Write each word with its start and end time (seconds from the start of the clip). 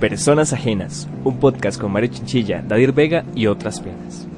Personas 0.00 0.52
Ajenas, 0.52 1.08
un 1.24 1.38
podcast 1.40 1.80
con 1.80 1.90
Mario 1.90 2.10
Chinchilla, 2.10 2.62
Dadir 2.62 2.92
Vega 2.92 3.24
y 3.34 3.46
otras 3.46 3.80
penas. 3.80 4.28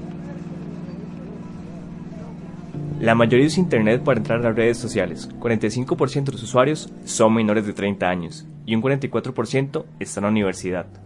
La 3.01 3.15
mayoría 3.15 3.47
usa 3.47 3.63
Internet 3.63 4.03
para 4.05 4.19
entrar 4.19 4.39
a 4.39 4.45
las 4.45 4.57
redes 4.57 4.79
sociales. 4.79 5.29
45% 5.41 6.25
de 6.25 6.33
los 6.33 6.43
usuarios 6.45 6.93
son 7.05 7.35
menores 7.35 7.67
de 7.67 7.73
30 7.73 8.09
años 8.09 8.47
y 8.65 8.75
un 8.75 8.83
44% 8.83 9.85
están 9.99 10.23
en 10.23 10.27
la 10.27 10.31
universidad. 10.31 11.06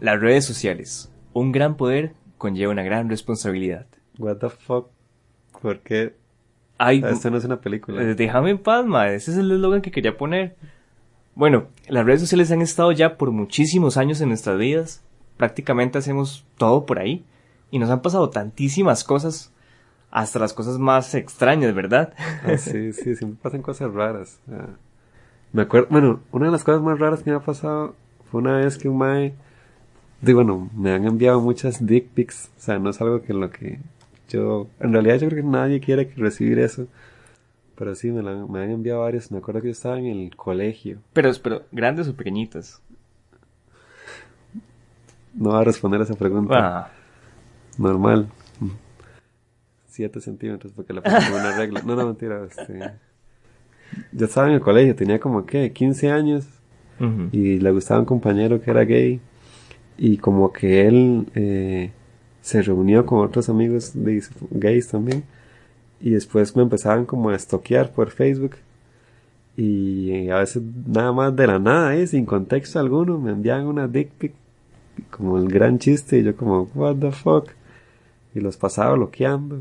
Las 0.00 0.20
redes 0.20 0.44
sociales. 0.44 1.12
Un 1.32 1.52
gran 1.52 1.76
poder 1.76 2.14
conlleva 2.38 2.72
una 2.72 2.82
gran 2.82 3.08
responsabilidad. 3.08 3.86
What 4.18 4.36
the 4.36 4.48
fuck? 4.50 4.88
¿Por 5.60 5.80
qué? 5.80 6.14
Ay, 6.78 7.02
Esto 7.06 7.30
no 7.30 7.36
es 7.36 7.44
una 7.44 7.60
película. 7.60 8.02
eh, 8.02 8.14
déjame 8.14 8.50
en 8.50 8.58
paz, 8.58 8.86
ma. 8.86 9.08
Ese 9.10 9.30
es 9.32 9.36
el 9.36 9.50
eslogan 9.52 9.82
que 9.82 9.90
quería 9.90 10.16
poner. 10.16 10.56
Bueno, 11.34 11.66
las 11.88 12.04
redes 12.06 12.20
sociales 12.20 12.50
han 12.50 12.62
estado 12.62 12.92
ya 12.92 13.16
por 13.16 13.30
muchísimos 13.30 13.96
años 13.96 14.20
en 14.20 14.28
nuestras 14.28 14.58
vidas. 14.58 15.02
Prácticamente 15.36 15.98
hacemos 15.98 16.44
todo 16.56 16.86
por 16.86 16.98
ahí. 16.98 17.24
Y 17.70 17.78
nos 17.78 17.90
han 17.90 18.00
pasado 18.02 18.30
tantísimas 18.30 19.04
cosas. 19.04 19.52
Hasta 20.10 20.38
las 20.38 20.52
cosas 20.54 20.78
más 20.78 21.14
extrañas, 21.14 21.74
¿verdad? 21.74 22.14
Ah, 22.44 22.56
sí, 22.56 22.92
sí, 22.92 23.14
siempre 23.14 23.38
pasan 23.42 23.62
cosas 23.62 23.92
raras. 23.92 24.40
Ah. 24.50 24.70
Me 25.52 25.62
acuerdo, 25.62 25.88
bueno, 25.90 26.20
una 26.32 26.46
de 26.46 26.52
las 26.52 26.64
cosas 26.64 26.82
más 26.82 26.98
raras 26.98 27.22
que 27.22 27.30
me 27.30 27.36
ha 27.36 27.40
pasado 27.40 27.94
fue 28.30 28.40
una 28.40 28.56
vez 28.56 28.76
que 28.78 28.88
un 28.88 28.98
mae, 28.98 29.34
digo, 30.22 30.38
bueno, 30.44 30.70
me 30.76 30.92
han 30.92 31.04
enviado 31.06 31.40
muchas 31.40 31.84
dick 31.84 32.08
pics, 32.08 32.50
o 32.56 32.60
sea, 32.60 32.78
no 32.78 32.90
es 32.90 33.00
algo 33.00 33.22
que 33.22 33.32
lo 33.34 33.50
que 33.50 33.78
yo, 34.28 34.68
en 34.80 34.92
realidad 34.92 35.16
yo 35.18 35.28
creo 35.28 35.42
que 35.44 35.48
nadie 35.50 35.80
quiere 35.80 36.10
recibir 36.16 36.58
eso, 36.58 36.86
pero 37.76 37.94
sí, 37.94 38.10
me, 38.12 38.22
la- 38.22 38.46
me 38.46 38.60
han 38.62 38.70
enviado 38.70 39.00
varios, 39.00 39.30
me 39.32 39.38
acuerdo 39.38 39.60
que 39.62 39.68
yo 39.68 39.72
estaba 39.72 39.98
en 39.98 40.06
el 40.06 40.36
colegio, 40.36 40.98
Pero, 41.12 41.30
pero, 41.42 41.62
grandes 41.72 42.08
o 42.08 42.14
pequeñitas. 42.14 42.80
no 45.34 45.50
voy 45.50 45.60
a 45.60 45.64
responder 45.64 46.00
a 46.00 46.04
esa 46.04 46.14
pregunta, 46.16 46.54
Ah, 46.58 46.90
normal, 47.78 48.28
7 49.86 50.20
centímetros, 50.20 50.72
porque 50.72 50.92
le 50.92 51.00
puse 51.02 51.16
una 51.16 51.56
regla, 51.56 51.82
no, 51.84 51.96
no, 51.96 52.06
mentira, 52.06 52.44
este, 52.44 52.90
yo 54.12 54.26
estaba 54.26 54.48
en 54.48 54.54
el 54.54 54.60
colegio, 54.60 54.94
tenía 54.94 55.18
como, 55.18 55.44
¿qué?, 55.46 55.72
15 55.72 56.10
años, 56.10 56.46
y 57.32 57.58
le 57.58 57.70
gustaba 57.72 58.00
un 58.00 58.06
compañero 58.06 58.60
que 58.60 58.70
era 58.70 58.84
gay 58.84 59.20
y 60.00 60.16
como 60.16 60.52
que 60.52 60.88
él 60.88 61.26
eh, 61.36 61.92
se 62.40 62.62
reunió 62.62 63.04
con 63.06 63.20
otros 63.20 63.50
amigos 63.50 63.92
de- 63.94 64.24
gays 64.50 64.88
también 64.88 65.24
y 66.00 66.10
después 66.10 66.56
me 66.56 66.62
empezaban 66.62 67.04
como 67.04 67.28
a 67.30 67.36
estoquear 67.36 67.92
por 67.92 68.10
Facebook 68.10 68.56
y 69.56 70.30
a 70.30 70.38
veces 70.38 70.62
nada 70.86 71.12
más 71.12 71.36
de 71.36 71.46
la 71.46 71.58
nada 71.58 71.94
eh, 71.96 72.06
sin 72.06 72.24
contexto 72.24 72.78
alguno 72.80 73.18
me 73.18 73.32
enviaban 73.32 73.66
una 73.66 73.86
dick 73.88 74.10
pic 74.12 74.32
como 75.10 75.36
el 75.38 75.48
gran 75.48 75.78
chiste 75.78 76.18
y 76.18 76.22
yo 76.22 76.34
como 76.34 76.68
what 76.74 76.96
the 76.96 77.12
fuck 77.12 77.50
y 78.34 78.40
los 78.40 78.56
pasaba 78.56 78.94
bloqueando 78.94 79.60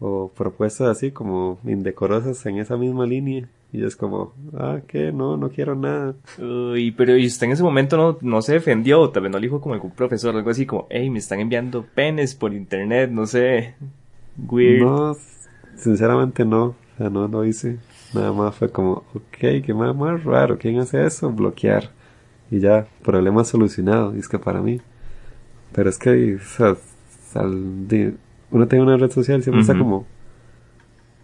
o 0.00 0.28
propuestas 0.36 0.88
así 0.88 1.12
como 1.12 1.58
indecorosas 1.64 2.44
en 2.46 2.58
esa 2.58 2.76
misma 2.76 3.06
línea 3.06 3.48
y 3.76 3.84
es 3.84 3.94
como 3.94 4.32
ah 4.56 4.80
que 4.86 5.12
no 5.12 5.36
no 5.36 5.50
quiero 5.50 5.74
nada 5.74 6.14
Uy, 6.38 6.90
pero 6.92 7.16
¿y 7.16 7.26
usted 7.26 7.46
en 7.46 7.52
ese 7.52 7.62
momento 7.62 7.96
no, 7.96 8.18
no 8.20 8.42
se 8.42 8.54
defendió? 8.54 9.08
Tal 9.10 9.24
vez 9.24 9.32
no 9.32 9.38
le 9.38 9.46
dijo 9.46 9.60
como 9.60 9.74
algún 9.74 9.90
profesor, 9.90 10.34
algo 10.36 10.50
así 10.50 10.66
como, 10.66 10.86
hey, 10.90 11.10
me 11.10 11.18
están 11.18 11.40
enviando 11.40 11.84
penes 11.94 12.34
por 12.34 12.52
internet, 12.52 13.10
no 13.10 13.26
sé. 13.26 13.74
Weird. 14.48 14.84
No, 14.84 15.16
sinceramente 15.76 16.44
no. 16.44 16.64
O 16.64 16.98
sea, 16.98 17.10
no 17.10 17.28
lo 17.28 17.44
hice. 17.44 17.78
Nada 18.14 18.32
más 18.32 18.54
fue 18.54 18.70
como, 18.70 19.04
ok, 19.14 19.62
qué 19.64 19.74
más, 19.74 19.94
más 19.94 20.22
raro. 20.24 20.58
¿Quién 20.58 20.78
hace 20.78 21.04
eso? 21.04 21.30
Bloquear. 21.30 21.90
Y 22.50 22.60
ya, 22.60 22.86
problema 23.02 23.44
solucionado. 23.44 24.14
Y 24.14 24.20
es 24.20 24.28
que 24.28 24.38
para 24.38 24.60
mí. 24.60 24.80
Pero 25.72 25.90
es 25.90 25.98
que, 25.98 26.36
o 26.36 26.38
sea, 26.40 26.76
uno 28.50 28.66
tiene 28.68 28.84
una 28.84 28.96
red 28.96 29.10
social, 29.10 29.42
siempre 29.42 29.60
está 29.60 29.74
Ujú. 29.74 29.82
como. 29.82 30.06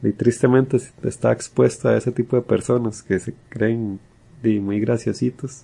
Y 0.02 0.12
tristemente 0.12 0.78
está 1.04 1.32
expuesto 1.32 1.88
a 1.88 1.96
ese 1.96 2.12
tipo 2.12 2.36
de 2.36 2.42
personas 2.42 3.02
que 3.02 3.18
se 3.20 3.34
creen 3.48 4.00
muy 4.42 4.80
graciositos, 4.80 5.62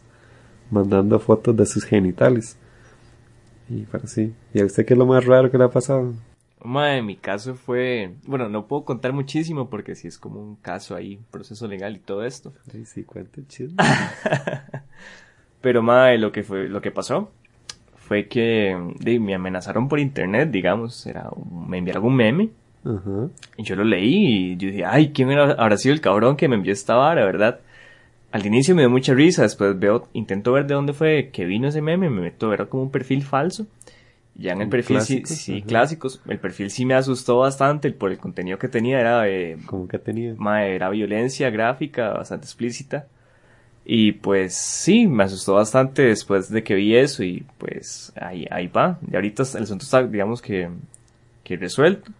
mandando 0.70 1.18
fotos 1.20 1.56
de 1.56 1.66
sus 1.66 1.84
genitales. 1.84 2.56
Y 3.68 3.82
para 3.82 4.06
sí. 4.06 4.32
¿Y 4.54 4.60
a 4.60 4.64
usted 4.64 4.86
qué 4.86 4.94
es 4.94 4.98
lo 4.98 5.06
más 5.06 5.24
raro 5.24 5.50
que 5.50 5.58
le 5.58 5.64
ha 5.64 5.70
pasado? 5.70 6.12
Ma, 6.64 6.96
en 6.96 7.06
mi 7.06 7.16
caso 7.16 7.54
fue, 7.54 8.14
bueno, 8.26 8.48
no 8.48 8.66
puedo 8.66 8.84
contar 8.84 9.12
muchísimo 9.12 9.70
porque 9.70 9.94
si 9.94 10.08
es 10.08 10.18
como 10.18 10.40
un 10.40 10.56
caso 10.56 10.96
ahí, 10.96 11.20
proceso 11.30 11.68
legal 11.68 11.96
y 11.96 12.00
todo 12.00 12.24
esto. 12.24 12.52
Sí, 12.84 13.04
cuenta 13.04 13.40
el 13.40 13.46
chisme. 13.48 13.76
Pero 15.60 15.82
ma, 15.82 16.12
lo 16.14 16.32
que 16.32 16.42
fue, 16.42 16.68
lo 16.68 16.80
que 16.80 16.90
pasó 16.90 17.30
fue 17.96 18.28
que 18.28 18.76
me 19.20 19.34
amenazaron 19.34 19.88
por 19.88 20.00
internet, 20.00 20.50
digamos, 20.50 21.06
era, 21.06 21.30
un- 21.30 21.68
me 21.68 21.78
enviaron 21.78 22.04
un 22.06 22.16
meme 22.16 22.50
Y 23.56 23.64
yo 23.64 23.76
lo 23.76 23.84
leí 23.84 24.52
y 24.52 24.56
yo 24.56 24.68
dije, 24.68 24.84
ay, 24.84 25.10
¿quién 25.12 25.30
era- 25.30 25.52
habrá 25.52 25.76
sido 25.76 25.94
el 25.94 26.00
cabrón 26.00 26.36
que 26.36 26.48
me 26.48 26.56
envió 26.56 26.72
esta 26.72 26.94
vara, 26.94 27.24
verdad? 27.24 27.60
Al 28.30 28.44
inicio 28.46 28.74
me 28.74 28.82
dio 28.82 28.90
mucha 28.90 29.14
risa, 29.14 29.42
después 29.42 29.78
veo, 29.78 30.08
intento 30.12 30.52
ver 30.52 30.66
de 30.66 30.74
dónde 30.74 30.92
fue 30.92 31.30
que 31.32 31.44
vino 31.46 31.68
ese 31.68 31.80
meme, 31.80 32.10
me 32.10 32.20
meto 32.20 32.46
a 32.46 32.50
ver 32.50 32.68
como 32.68 32.84
un 32.84 32.90
perfil 32.90 33.22
falso. 33.22 33.66
Ya 34.34 34.52
en 34.52 34.62
el 34.62 34.68
perfil 34.68 35.00
sí, 35.00 35.22
clásicos, 35.22 35.38
sí, 35.38 35.52
ajá. 35.58 35.66
clásicos, 35.66 36.20
el 36.28 36.38
perfil 36.38 36.70
sí 36.70 36.84
me 36.84 36.94
asustó 36.94 37.38
bastante 37.38 37.90
por 37.90 38.10
el 38.12 38.18
contenido 38.18 38.58
que 38.58 38.68
tenía, 38.68 39.00
era 39.00 39.28
eh, 39.28 39.56
Como 39.66 39.88
que 39.88 39.98
tenía. 39.98 40.34
Era 40.62 40.90
violencia 40.90 41.50
gráfica 41.50 42.10
bastante 42.10 42.44
explícita. 42.44 43.06
Y 43.84 44.12
pues 44.12 44.54
sí, 44.54 45.06
me 45.06 45.24
asustó 45.24 45.54
bastante 45.54 46.02
después 46.02 46.50
de 46.50 46.62
que 46.62 46.74
vi 46.74 46.94
eso 46.94 47.24
y 47.24 47.44
pues 47.56 48.12
ahí, 48.20 48.46
ahí 48.50 48.66
va. 48.68 48.98
Y 49.10 49.14
ahorita 49.14 49.44
el 49.54 49.62
asunto 49.62 49.84
está, 49.84 50.02
digamos 50.06 50.42
que, 50.42 50.68
que 51.42 51.56
resuelto. 51.56 52.10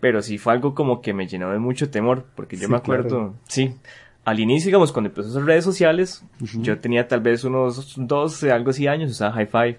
Pero 0.00 0.22
sí 0.22 0.38
fue 0.38 0.52
algo 0.52 0.74
como 0.74 1.00
que 1.02 1.12
me 1.12 1.26
llenó 1.26 1.50
de 1.50 1.58
mucho 1.58 1.90
temor, 1.90 2.24
porque 2.36 2.56
yo 2.56 2.66
Sí, 2.66 2.70
me 2.70 2.76
acuerdo, 2.76 3.08
claro. 3.08 3.34
sí, 3.48 3.74
al 4.24 4.38
inicio, 4.40 4.68
digamos, 4.68 4.92
cuando 4.92 5.08
empezó 5.08 5.28
esas 5.30 5.44
redes 5.44 5.64
sociales, 5.64 6.22
yo 6.60 6.78
tenía 6.78 7.08
tal 7.08 7.20
vez 7.20 7.44
unos 7.44 7.94
12, 7.96 8.52
algo 8.52 8.70
así 8.70 8.86
años, 8.86 9.10
usaba 9.10 9.32
High 9.32 9.46
Five. 9.46 9.78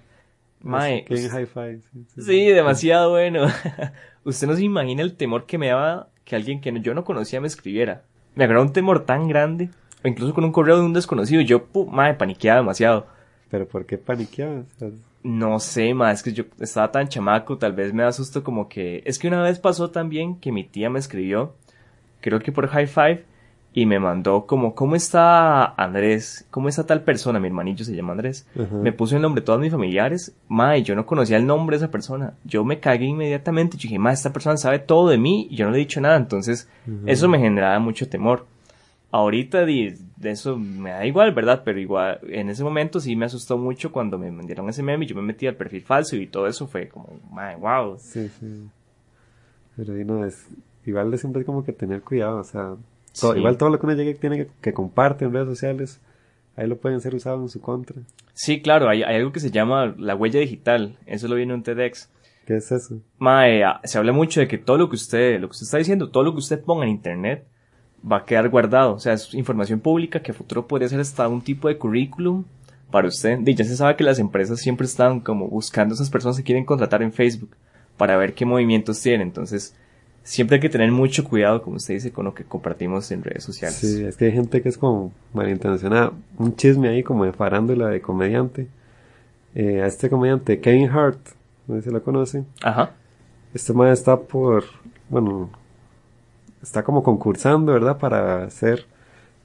Mae, 0.62 1.06
Que 1.06 1.14
en 1.16 1.26
hi-fi. 1.26 1.82
Sí, 1.94 2.06
sí, 2.16 2.22
Sí, 2.22 2.46
demasiado 2.48 3.12
bueno. 3.12 3.46
Usted 4.26 4.46
no 4.48 4.56
se 4.56 4.64
imagina 4.64 5.02
el 5.04 5.16
temor 5.16 5.46
que 5.46 5.58
me 5.58 5.68
daba 5.68 6.10
que 6.26 6.36
alguien 6.36 6.60
que 6.60 6.78
yo 6.82 6.94
no 6.94 7.06
conocía 7.06 7.40
me 7.40 7.48
escribiera. 7.48 8.04
Me 8.36 8.44
agarró 8.44 8.62
un 8.62 8.74
temor 8.74 9.06
tan 9.06 9.28
grande, 9.30 9.70
o 10.04 10.08
incluso 10.08 10.34
con 10.34 10.44
un 10.44 10.52
correo 10.52 10.78
de 10.78 10.84
un 10.84 10.94
desconocido. 10.94 11.42
Yo, 11.42 11.66
madre, 11.90 12.16
paniqueaba 12.16 12.60
demasiado. 12.60 13.08
Pero 13.50 13.68
¿por 13.68 13.86
qué 13.86 13.98
paniqueabas? 13.98 14.66
No 15.22 15.60
sé, 15.60 15.94
ma, 15.94 16.12
es 16.12 16.24
que 16.24 16.32
yo 16.32 16.46
estaba 16.60 16.92
tan 16.92 17.08
chamaco, 17.10 17.58
tal 17.58 17.74
vez 17.74 17.94
me 17.94 18.04
da 18.04 18.12
susto 18.12 18.44
como 18.44 18.70
que... 18.70 19.04
Es 19.06 19.20
que 19.20 19.28
una 19.28 19.42
vez 19.42 19.60
pasó 19.60 19.92
también 19.92 20.36
que 20.40 20.52
mi 20.52 20.64
tía 20.64 20.90
me 20.90 21.00
escribió, 21.00 21.56
creo 22.22 22.40
que 22.40 22.52
por 22.52 22.68
High 22.68 22.88
Five, 22.88 23.26
y 23.72 23.86
me 23.86 24.00
mandó 24.00 24.46
como, 24.46 24.74
¿cómo 24.74 24.96
está 24.96 25.66
Andrés? 25.76 26.48
¿Cómo 26.50 26.70
está 26.70 26.86
tal 26.86 27.04
persona? 27.04 27.40
Mi 27.40 27.48
hermanillo 27.48 27.86
se 27.86 27.96
llama 27.96 28.14
Andrés. 28.14 28.48
Me 28.82 28.92
puso 28.92 29.16
el 29.16 29.22
nombre 29.22 29.42
de 29.42 29.46
todos 29.46 29.60
mis 29.60 29.72
familiares, 29.72 30.34
ma, 30.48 30.76
y 30.78 30.84
yo 30.84 30.96
no 30.96 31.06
conocía 31.06 31.38
el 31.38 31.46
nombre 31.46 31.78
de 31.78 31.84
esa 31.84 31.92
persona. 31.92 32.34
Yo 32.46 32.64
me 32.64 32.80
cagué 32.80 33.06
inmediatamente, 33.06 33.78
yo 33.78 33.84
dije, 33.84 34.00
ma, 34.00 34.12
esta 34.12 34.34
persona 34.34 34.58
sabe 34.58 34.80
todo 34.80 35.10
de 35.10 35.18
mí, 35.18 35.48
y 35.52 35.56
yo 35.56 35.66
no 35.66 35.72
le 35.72 35.78
he 35.78 35.82
dicho 35.82 36.02
nada, 36.02 36.16
entonces 36.16 36.68
eso 37.06 37.28
me 37.28 37.40
generaba 37.40 37.78
mucho 37.80 38.10
temor. 38.10 38.48
Ahorita 39.12 39.66
de 39.66 39.98
eso 40.24 40.58
me 40.58 40.92
da 40.92 41.06
igual, 41.06 41.34
¿verdad? 41.34 41.64
Pero 41.66 41.80
igual, 41.80 42.20
en 42.28 42.50
ese 42.50 42.64
momento 42.64 43.00
sí 43.00 43.16
me 43.16 43.26
asustó 43.26 43.58
mucho 43.58 43.92
cuando 43.92 44.20
me 44.20 44.32
mandieron 44.32 44.70
ese 44.70 44.84
meme 44.84 45.06
y 45.06 45.08
yo 45.08 45.16
me 45.16 45.22
metí 45.24 45.48
al 45.48 45.56
perfil 45.56 45.82
falso 45.82 46.16
y 46.16 46.28
todo 46.28 46.46
eso 46.48 46.68
fue 46.68 46.88
como, 46.90 47.20
ma, 47.32 47.56
wow. 47.56 47.98
Sí, 47.98 48.30
sí. 48.40 48.68
Pero 49.76 49.94
ahí 49.94 50.06
no 50.06 50.24
es. 50.26 50.48
Igual 50.86 51.10
de 51.12 51.18
siempre 51.18 51.42
es 51.42 51.46
como 51.46 51.64
que 51.64 51.74
tener 51.74 52.02
cuidado. 52.02 52.38
O 52.38 52.44
sea, 52.44 52.76
todo- 53.20 53.34
Sí. 53.34 53.40
igual 53.40 53.58
todo 53.58 53.70
lo 53.70 53.80
que 53.80 53.86
uno 53.88 53.96
llegue 53.96 54.14
tiene 54.14 54.38
que, 54.38 54.48
que 54.62 54.74
comparte 54.74 55.26
en 55.26 55.34
redes 55.34 55.48
sociales. 55.48 56.00
Ahí 56.56 56.68
lo 56.68 56.78
pueden 56.78 57.00
ser 57.02 57.16
usado 57.16 57.42
en 57.42 57.50
su 57.50 57.62
contra. 57.62 57.96
Sí, 58.34 58.62
claro, 58.62 58.90
hay, 58.90 59.02
hay 59.04 59.16
algo 59.16 59.32
que 59.32 59.40
se 59.40 59.50
llama 59.52 59.96
la 59.98 60.16
huella 60.16 60.40
digital, 60.40 60.98
eso 61.06 61.28
lo 61.28 61.36
vi 61.36 61.44
en 61.44 61.52
un 61.54 61.64
TEDx. 61.64 62.10
¿Qué 62.46 62.58
es 62.58 62.72
eso? 62.72 63.00
Mae, 63.18 63.64
ah, 63.64 63.80
se 63.84 63.98
habla 63.98 64.12
mucho 64.12 64.40
de 64.40 64.48
que 64.48 64.58
todo 64.58 64.78
lo 64.78 64.90
que 64.90 64.96
usted, 64.96 65.40
lo 65.40 65.48
que 65.48 65.52
usted 65.52 65.66
está 65.66 65.78
diciendo, 65.78 66.10
todo 66.10 66.24
lo 66.24 66.32
que 66.34 66.40
usted 66.40 66.62
ponga 66.64 66.84
en 66.86 66.92
internet 66.92 67.46
va 68.10 68.18
a 68.18 68.26
quedar 68.26 68.50
guardado. 68.50 68.94
O 68.94 69.00
sea, 69.00 69.14
es 69.14 69.34
información 69.34 69.80
pública 69.80 70.22
que 70.22 70.32
a 70.32 70.34
futuro 70.34 70.68
podría 70.68 70.90
ser 70.90 71.00
hasta 71.00 71.28
un 71.28 71.42
tipo 71.42 71.68
de 71.68 71.78
currículum 71.78 72.44
para 72.92 73.08
usted. 73.08 73.40
Y 73.46 73.56
ya 73.56 73.64
se 73.66 73.76
sabe 73.76 73.96
que 73.96 74.04
las 74.04 74.20
empresas 74.20 74.60
siempre 74.60 74.86
están 74.86 75.20
como 75.20 75.48
buscando 75.48 75.94
a 75.94 75.96
esas 75.96 76.10
personas 76.10 76.38
que 76.38 76.44
quieren 76.44 76.66
contratar 76.66 77.02
en 77.04 77.12
Facebook 77.12 77.52
para 77.98 78.18
ver 78.18 78.34
qué 78.34 78.46
movimientos 78.46 79.02
tienen. 79.02 79.28
Entonces, 79.28 79.76
siempre 80.24 80.56
hay 80.56 80.62
que 80.62 80.70
tener 80.70 80.92
mucho 80.92 81.24
cuidado, 81.24 81.62
como 81.62 81.78
usted 81.78 81.96
dice, 81.96 82.12
con 82.12 82.26
lo 82.26 82.34
que 82.34 82.44
compartimos 82.44 83.12
en 83.12 83.24
redes 83.24 83.44
sociales. 83.44 83.78
Sí, 83.78 84.04
es 84.04 84.16
que 84.18 84.26
hay 84.26 84.32
gente 84.32 84.62
que 84.62 84.70
es 84.70 84.78
como 84.78 85.12
malintencionada. 85.34 86.14
Un 86.38 86.56
chisme 86.56 86.88
ahí 86.90 87.04
como 87.04 87.26
de 87.26 87.34
farándula 87.34 87.88
de 87.90 88.02
comediante. 88.02 88.68
eh, 89.56 89.82
a 89.82 89.88
este 89.88 90.10
comediante 90.10 90.60
Kevin 90.60 90.90
Hart, 90.90 91.20
no 91.68 91.76
sé 91.76 91.84
si 91.84 91.90
lo 91.90 92.04
conocen. 92.04 92.46
Ajá. 92.62 92.92
Este 93.54 93.74
man 93.74 93.88
está 93.90 94.20
por, 94.20 94.64
bueno, 95.10 95.50
está 96.62 96.84
como 96.84 97.04
concursando, 97.04 97.74
¿verdad? 97.74 97.98
Para 97.98 98.50
ser 98.50 98.86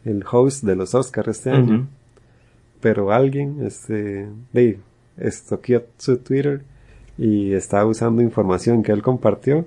el 0.04 0.24
host 0.30 0.64
de 0.64 0.76
los 0.76 0.94
Oscars 0.94 1.28
este 1.28 1.50
año. 1.50 1.86
Pero 2.80 3.12
alguien, 3.12 3.64
este, 3.64 4.28
de, 4.52 4.78
estoqueó 5.16 5.84
su 5.96 6.18
Twitter 6.18 6.62
y 7.16 7.52
está 7.54 7.86
usando 7.86 8.20
información 8.20 8.82
que 8.82 8.92
él 8.92 9.02
compartió 9.02 9.64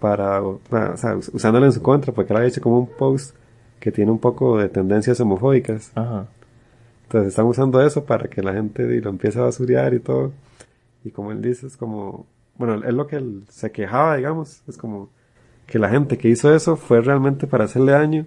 para, 0.00 0.42
o 0.42 0.60
sea, 0.96 1.16
us- 1.16 1.30
usándola 1.34 1.66
en 1.66 1.72
su 1.72 1.82
contra, 1.82 2.12
porque 2.12 2.32
él 2.32 2.36
había 2.38 2.48
hecho 2.48 2.60
como 2.60 2.78
un 2.78 2.86
post 2.88 3.34
que 3.80 3.92
tiene 3.92 4.10
un 4.10 4.18
poco 4.18 4.58
de 4.58 4.68
tendencias 4.68 5.20
homofóbicas. 5.20 5.90
Ajá. 5.94 6.26
Entonces 7.04 7.28
están 7.28 7.46
usando 7.46 7.80
eso 7.82 8.04
para 8.04 8.28
que 8.28 8.42
la 8.42 8.52
gente 8.52 8.82
lo 9.00 9.10
empiece 9.10 9.38
a 9.38 9.42
basurear 9.42 9.94
y 9.94 10.00
todo. 10.00 10.32
Y 11.04 11.10
como 11.10 11.32
él 11.32 11.40
dice, 11.42 11.66
es 11.66 11.76
como, 11.76 12.26
bueno, 12.56 12.82
es 12.84 12.94
lo 12.94 13.06
que 13.06 13.16
él 13.16 13.44
se 13.48 13.70
quejaba, 13.70 14.16
digamos, 14.16 14.62
es 14.66 14.76
como 14.76 15.08
que 15.66 15.78
la 15.78 15.88
gente 15.88 16.16
que 16.18 16.28
hizo 16.28 16.54
eso 16.54 16.76
fue 16.76 17.00
realmente 17.00 17.46
para 17.46 17.64
hacerle 17.64 17.92
daño, 17.92 18.26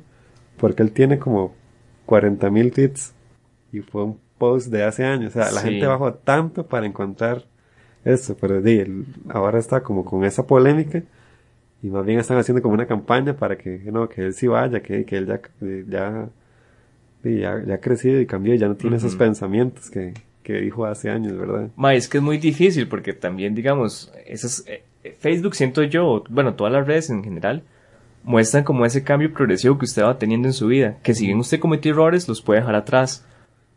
porque 0.57 0.83
él 0.83 0.91
tiene 0.91 1.19
como 1.19 1.53
40 2.05 2.49
mil 2.49 2.71
tweets 2.71 3.13
y 3.71 3.79
fue 3.79 4.03
un 4.03 4.19
post 4.37 4.67
de 4.67 4.83
hace 4.83 5.05
años. 5.05 5.35
O 5.35 5.39
sea, 5.41 5.51
la 5.51 5.61
Sí. 5.61 5.67
gente 5.69 5.85
bajó 5.87 6.13
tanto 6.13 6.65
para 6.67 6.85
encontrar 6.85 7.45
eso, 8.05 8.35
pero 8.39 8.61
di, 8.61 8.79
él 8.79 9.05
ahora 9.29 9.59
está 9.59 9.81
como 9.83 10.03
con 10.05 10.23
esa 10.25 10.45
polémica 10.47 11.01
y 11.81 11.87
más 11.87 12.05
bien 12.05 12.19
están 12.19 12.37
haciendo 12.37 12.61
como 12.61 12.73
una 12.73 12.87
campaña 12.87 13.35
para 13.37 13.57
que, 13.57 13.79
no, 13.91 14.09
que 14.09 14.21
él 14.27 14.33
sí 14.33 14.47
vaya, 14.47 14.81
que, 14.81 15.05
que 15.05 15.17
él 15.17 15.27
ya, 15.27 15.39
ya, 15.87 16.29
sí, 17.23 17.39
ya, 17.39 17.63
ya 17.65 17.75
ha 17.75 17.79
crecido 17.79 18.19
y 18.19 18.25
cambió 18.25 18.53
y 18.53 18.57
ya 18.57 18.67
no 18.67 18.75
tiene 18.75 18.97
esos 18.97 19.15
pensamientos 19.15 19.89
que, 19.89 20.13
que 20.43 20.53
dijo 20.61 20.85
hace 20.85 21.09
años, 21.09 21.37
¿verdad? 21.37 21.69
Ma, 21.75 21.93
es 21.93 22.07
que 22.09 22.17
es 22.17 22.23
muy 22.23 22.37
difícil 22.37 22.87
porque 22.87 23.13
también, 23.13 23.55
digamos, 23.55 24.11
esas, 24.25 24.61
eh, 24.67 24.73
eh, 24.73 24.83
Facebook 25.19 25.55
siento 25.55 25.83
yo, 25.83 26.23
bueno, 26.29 26.53
todas 26.55 26.73
las 26.73 26.85
redes 26.87 27.09
en 27.09 27.23
general, 27.23 27.63
muestran 28.23 28.63
como 28.63 28.85
ese 28.85 29.03
cambio 29.03 29.31
progresivo 29.33 29.77
que 29.77 29.85
usted 29.85 30.03
va 30.03 30.17
teniendo 30.17 30.47
en 30.47 30.53
su 30.53 30.67
vida. 30.67 30.97
Que 31.03 31.13
si 31.13 31.25
bien 31.25 31.39
usted 31.39 31.59
cometió 31.59 31.91
errores, 31.91 32.27
los 32.27 32.41
puede 32.41 32.59
dejar 32.59 32.75
atrás. 32.75 33.25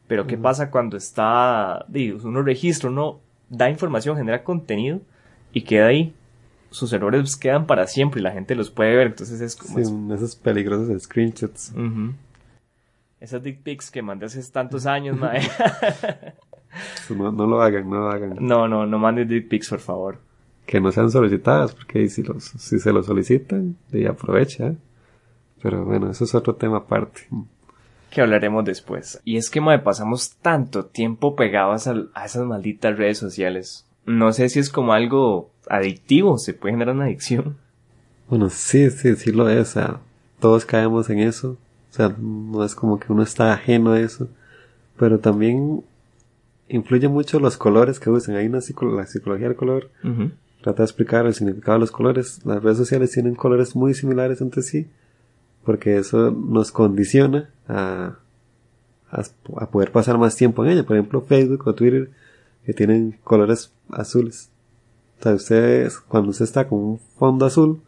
Pero 0.08 0.26
¿qué 0.26 0.36
pasa 0.36 0.70
cuando 0.70 0.96
está, 0.96 1.84
digo, 1.88 2.19
uno 2.24 2.42
registra, 2.42 2.90
uno 2.90 3.20
da 3.48 3.70
información, 3.70 4.16
genera 4.16 4.42
contenido 4.44 5.00
y 5.52 5.62
queda 5.62 5.86
ahí? 5.86 6.12
Sus 6.70 6.92
errores 6.92 7.36
quedan 7.36 7.66
para 7.66 7.86
siempre 7.86 8.20
y 8.20 8.24
la 8.24 8.32
gente 8.32 8.54
los 8.54 8.70
puede 8.70 8.96
ver. 8.96 9.06
Entonces 9.08 9.40
es 9.40 9.54
como... 9.56 9.76
Sí, 9.76 9.82
es- 9.82 9.92
esos 10.19 10.36
peligrosos 10.36 11.02
screenshots. 11.02 11.72
Ujú. 11.76 12.12
Esas 13.20 13.42
dick 13.42 13.60
pics 13.62 13.90
que 13.90 14.02
mandé 14.02 14.26
hace 14.26 14.42
tantos 14.50 14.84
años, 14.86 15.16
mae. 15.16 15.38
Eso 16.98 17.14
No, 17.14 17.30
no 17.30 17.46
lo 17.46 17.62
hagan, 17.62 17.88
no 17.88 17.96
lo 18.00 18.10
hagan. 18.10 18.36
no, 18.40 18.66
no, 18.66 18.86
no 18.86 18.98
mandes 18.98 19.28
dick 19.28 19.48
pics, 19.48 19.69
por 19.69 19.78
favor. 19.80 20.19
Que 20.72 20.80
no 20.80 20.90
sean 20.90 21.10
solicitadas, 21.10 21.74
porque 21.74 22.08
si, 22.08 22.22
los, 22.22 22.44
si 22.44 22.78
se 22.78 22.92
lo 22.94 23.02
solicitan, 23.02 23.76
de 23.90 24.08
aprovecha. 24.08 24.74
Pero 25.62 25.84
bueno, 25.84 26.10
eso 26.10 26.24
es 26.24 26.34
otro 26.34 26.54
tema 26.54 26.78
aparte. 26.78 27.28
que 28.10 28.22
hablaremos 28.22 28.64
después. 28.64 29.20
Y 29.24 29.36
es 29.36 29.50
que, 29.50 29.60
mae, 29.60 29.78
pasamos 29.80 30.30
tanto 30.40 30.86
tiempo 30.86 31.36
pegados 31.36 31.86
al- 31.86 32.10
a, 32.14 32.24
esas 32.24 32.46
malditas 32.46 32.96
redes 32.96 33.19
sociales. 33.19 33.84
No 34.06 34.32
sé 34.32 34.48
si 34.48 34.60
es 34.60 34.70
como 34.70 34.94
algo 34.94 35.50
adictivo, 35.69 36.38
se 36.38 36.54
puede 36.54 36.72
generar 36.74 36.94
una 36.94 37.04
adicción. 37.04 37.56
Bueno, 38.30 38.48
sí, 38.48 38.90
sí, 38.90 39.14
sí 39.16 39.30
lo 39.30 39.50
es. 39.50 39.60
O 39.69 39.72
sea, 39.72 40.00
todos 40.40 40.64
caemos 40.64 41.10
en 41.10 41.19
eso. 41.19 41.58
O 41.90 41.94
sea, 41.94 42.14
no 42.19 42.64
es 42.64 42.74
como 42.74 42.98
que 42.98 43.12
uno 43.12 43.22
está 43.22 43.52
ajeno 43.52 43.92
a 43.92 44.00
eso. 44.00 44.26
Pero 44.98 45.19
también 45.19 45.82
influye 46.69 47.08
mucho 47.08 47.38
los 47.40 47.56
colores 47.58 48.00
que 48.00 48.08
usan. 48.10 48.36
Hay 48.36 48.46
una 48.46 48.60
psico- 48.62 48.90
la 48.96 49.04
psicología 49.06 49.48
del 49.48 49.56
color. 49.56 49.90
Ujú. 50.02 50.30
Trata 50.62 50.82
de 50.82 50.84
explicar 50.86 51.26
el 51.26 51.34
significado 51.34 51.74
de 51.74 51.80
los 51.80 51.90
colores. 51.90 52.40
Las 52.44 52.62
redes 52.62 52.78
sociales 52.78 53.10
tienen 53.10 53.34
colores 53.34 53.74
muy 53.76 53.94
similares 53.94 54.40
entre 54.40 54.62
sí. 54.62 54.86
Porque 55.64 55.96
eso 55.96 56.30
nos 56.30 56.72
condiciona 56.72 57.50
a, 57.68 58.16
a, 59.10 59.22
a 59.58 59.70
poder 59.70 59.92
pasar 59.92 60.18
más 60.18 60.34
tiempo 60.36 60.64
en 60.64 60.72
ella. 60.72 60.84
Por 60.84 60.96
ejemplo, 60.96 61.20
Facebook 61.22 61.66
o 61.66 61.74
Twitter 61.74 62.10
que 62.64 62.72
tienen 62.72 63.16
colores 63.24 63.72
azules. 63.90 64.48
O 65.20 65.22
sea, 65.22 65.34
ustedes, 65.34 65.98
cuando 66.00 66.30
usted 66.30 66.44
está 66.44 66.66
con 66.68 66.78
un 66.80 66.98
fondo 66.98 67.46
azul, 67.46 67.80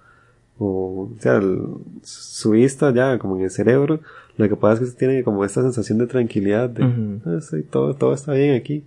o, 0.59 1.11
o 1.17 1.21
sea, 1.21 1.37
el- 1.37 1.63
su 2.03 2.51
vista 2.51 2.93
ya 2.93 3.19
como 3.19 3.37
en 3.37 3.43
el 3.43 3.51
cerebro, 3.51 4.01
lo 4.37 4.49
que 4.49 4.55
pasa 4.57 4.75
es 4.75 4.79
que 4.81 4.85
usted 4.87 4.99
tiene 5.09 5.25
como 5.25 5.45
esta 5.45 5.63
sensación 5.63 5.99
de 5.99 6.07
tranquilidad, 6.07 6.69
de. 6.71 6.85
"Ah, 7.27 7.41
sí, 7.41 7.63
todo, 7.63 7.95
todo 7.95 8.15
está 8.15 8.33
bien 8.35 8.55
aquí. 8.55 8.85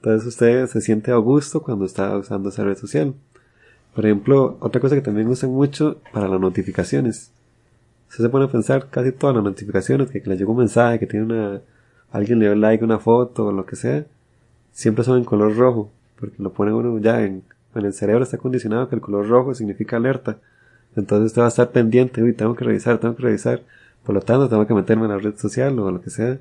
Entonces 0.00 0.26
usted 0.26 0.66
se 0.66 0.80
siente 0.80 1.12
a 1.12 1.16
gusto 1.16 1.62
cuando 1.62 1.84
está 1.84 2.16
usando 2.16 2.48
esa 2.48 2.64
red 2.64 2.78
social. 2.78 3.14
Por 3.94 4.06
ejemplo, 4.06 4.56
otra 4.60 4.80
cosa 4.80 4.94
que 4.94 5.02
también 5.02 5.28
usan 5.28 5.50
mucho 5.50 5.98
para 6.10 6.26
las 6.26 6.40
notificaciones. 6.40 7.30
Usted 8.08 8.24
se 8.24 8.30
pone 8.30 8.46
a 8.46 8.48
pensar 8.50 8.88
casi 8.88 9.12
todas 9.12 9.36
las 9.36 9.44
notificaciones, 9.44 10.10
que, 10.10 10.22
le 10.24 10.38
llegó 10.38 10.52
un 10.52 10.58
mensaje, 10.58 10.98
que 10.98 11.06
tiene 11.06 11.26
una, 11.26 11.60
alguien 12.12 12.38
le 12.38 12.46
dio 12.46 12.54
like 12.54 12.82
una 12.82 12.98
foto 12.98 13.48
o 13.48 13.52
lo 13.52 13.66
que 13.66 13.76
sea, 13.76 14.06
siempre 14.72 15.04
son 15.04 15.18
en 15.18 15.24
color 15.24 15.54
rojo, 15.54 15.90
porque 16.18 16.42
lo 16.42 16.50
pone 16.50 16.72
uno 16.72 16.98
ya 16.98 17.22
en, 17.22 17.42
en 17.74 17.84
el 17.84 17.92
cerebro 17.92 18.24
está 18.24 18.38
condicionado 18.38 18.88
que 18.88 18.94
el 18.94 19.02
color 19.02 19.28
rojo 19.28 19.54
significa 19.54 19.96
alerta. 19.98 20.38
Entonces 20.96 21.26
usted 21.26 21.42
va 21.42 21.46
a 21.46 21.48
estar 21.48 21.70
pendiente, 21.72 22.22
uy, 22.22 22.32
tengo 22.32 22.54
que 22.56 22.64
revisar, 22.64 22.98
tengo 22.98 23.16
que 23.16 23.22
revisar. 23.22 23.62
Por 24.04 24.14
lo 24.14 24.22
tanto, 24.22 24.48
tengo 24.48 24.66
que 24.66 24.74
meterme 24.74 25.04
en 25.04 25.10
la 25.10 25.18
red 25.18 25.36
social 25.36 25.78
o 25.78 25.90
lo 25.90 26.00
que 26.00 26.08
sea 26.08 26.38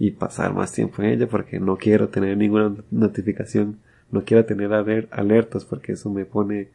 y 0.00 0.10
pasar 0.12 0.52
más 0.54 0.72
tiempo 0.72 1.02
en 1.02 1.10
ella 1.10 1.28
porque 1.28 1.60
no 1.60 1.76
quiero 1.76 2.08
tener 2.08 2.36
ninguna 2.36 2.74
notificación, 2.90 3.78
no 4.10 4.24
quiero 4.24 4.44
tener 4.46 4.70
aler- 4.72 5.06
alertas 5.12 5.64
porque 5.64 5.92
eso 5.92 6.10
me 6.10 6.24
pone 6.24 6.68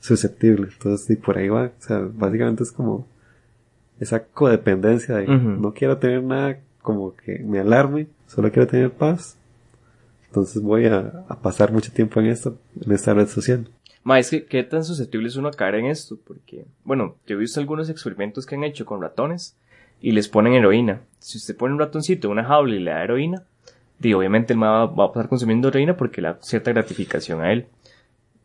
susceptible. 0.00 0.68
Entonces, 0.72 1.10
y 1.10 1.16
por 1.16 1.36
ahí 1.36 1.48
va. 1.48 1.64
O 1.66 1.82
sea, 1.82 1.98
básicamente 2.10 2.62
es 2.62 2.70
como 2.72 3.06
esa 4.00 4.24
codependencia 4.24 5.16
de 5.16 5.26
no 5.26 5.74
quiero 5.74 5.98
tener 5.98 6.22
nada 6.22 6.60
como 6.80 7.14
que 7.16 7.40
me 7.40 7.58
alarme, 7.58 8.06
solo 8.28 8.50
quiero 8.50 8.68
tener 8.68 8.92
paz. 8.92 9.36
Entonces 10.28 10.62
voy 10.62 10.86
a, 10.86 11.24
a 11.28 11.40
pasar 11.40 11.72
mucho 11.72 11.90
tiempo 11.92 12.20
en 12.20 12.26
esto, 12.26 12.58
en 12.80 12.92
esta 12.92 13.12
red 13.12 13.26
social. 13.26 13.68
Ma, 14.04 14.18
es 14.20 14.30
que 14.30 14.44
qué 14.46 14.62
tan 14.62 14.84
susceptible 14.84 15.26
es 15.26 15.36
uno 15.36 15.48
a 15.48 15.52
caer 15.52 15.74
en 15.76 15.86
esto, 15.86 16.16
porque, 16.24 16.64
bueno, 16.84 17.16
yo 17.26 17.36
he 17.36 17.38
visto 17.40 17.58
algunos 17.60 17.90
experimentos 17.90 18.46
que 18.46 18.54
han 18.54 18.62
hecho 18.64 18.86
con 18.86 19.02
ratones 19.02 19.56
y 20.00 20.12
les 20.12 20.28
ponen 20.28 20.54
heroína. 20.54 21.00
Si 21.18 21.38
usted 21.38 21.56
pone 21.56 21.74
un 21.74 21.80
ratoncito 21.80 22.28
en 22.28 22.32
una 22.32 22.44
jaula 22.44 22.74
y 22.74 22.78
le 22.78 22.90
da 22.90 23.04
heroína, 23.04 23.42
di, 23.98 24.14
obviamente 24.14 24.52
el 24.52 24.58
ma 24.58 24.86
va, 24.86 25.04
a 25.06 25.12
pasar 25.12 25.28
consumiendo 25.28 25.68
heroína 25.68 25.96
porque 25.96 26.20
le 26.20 26.28
da 26.28 26.38
cierta 26.40 26.72
gratificación 26.72 27.40
a 27.40 27.52
él. 27.52 27.66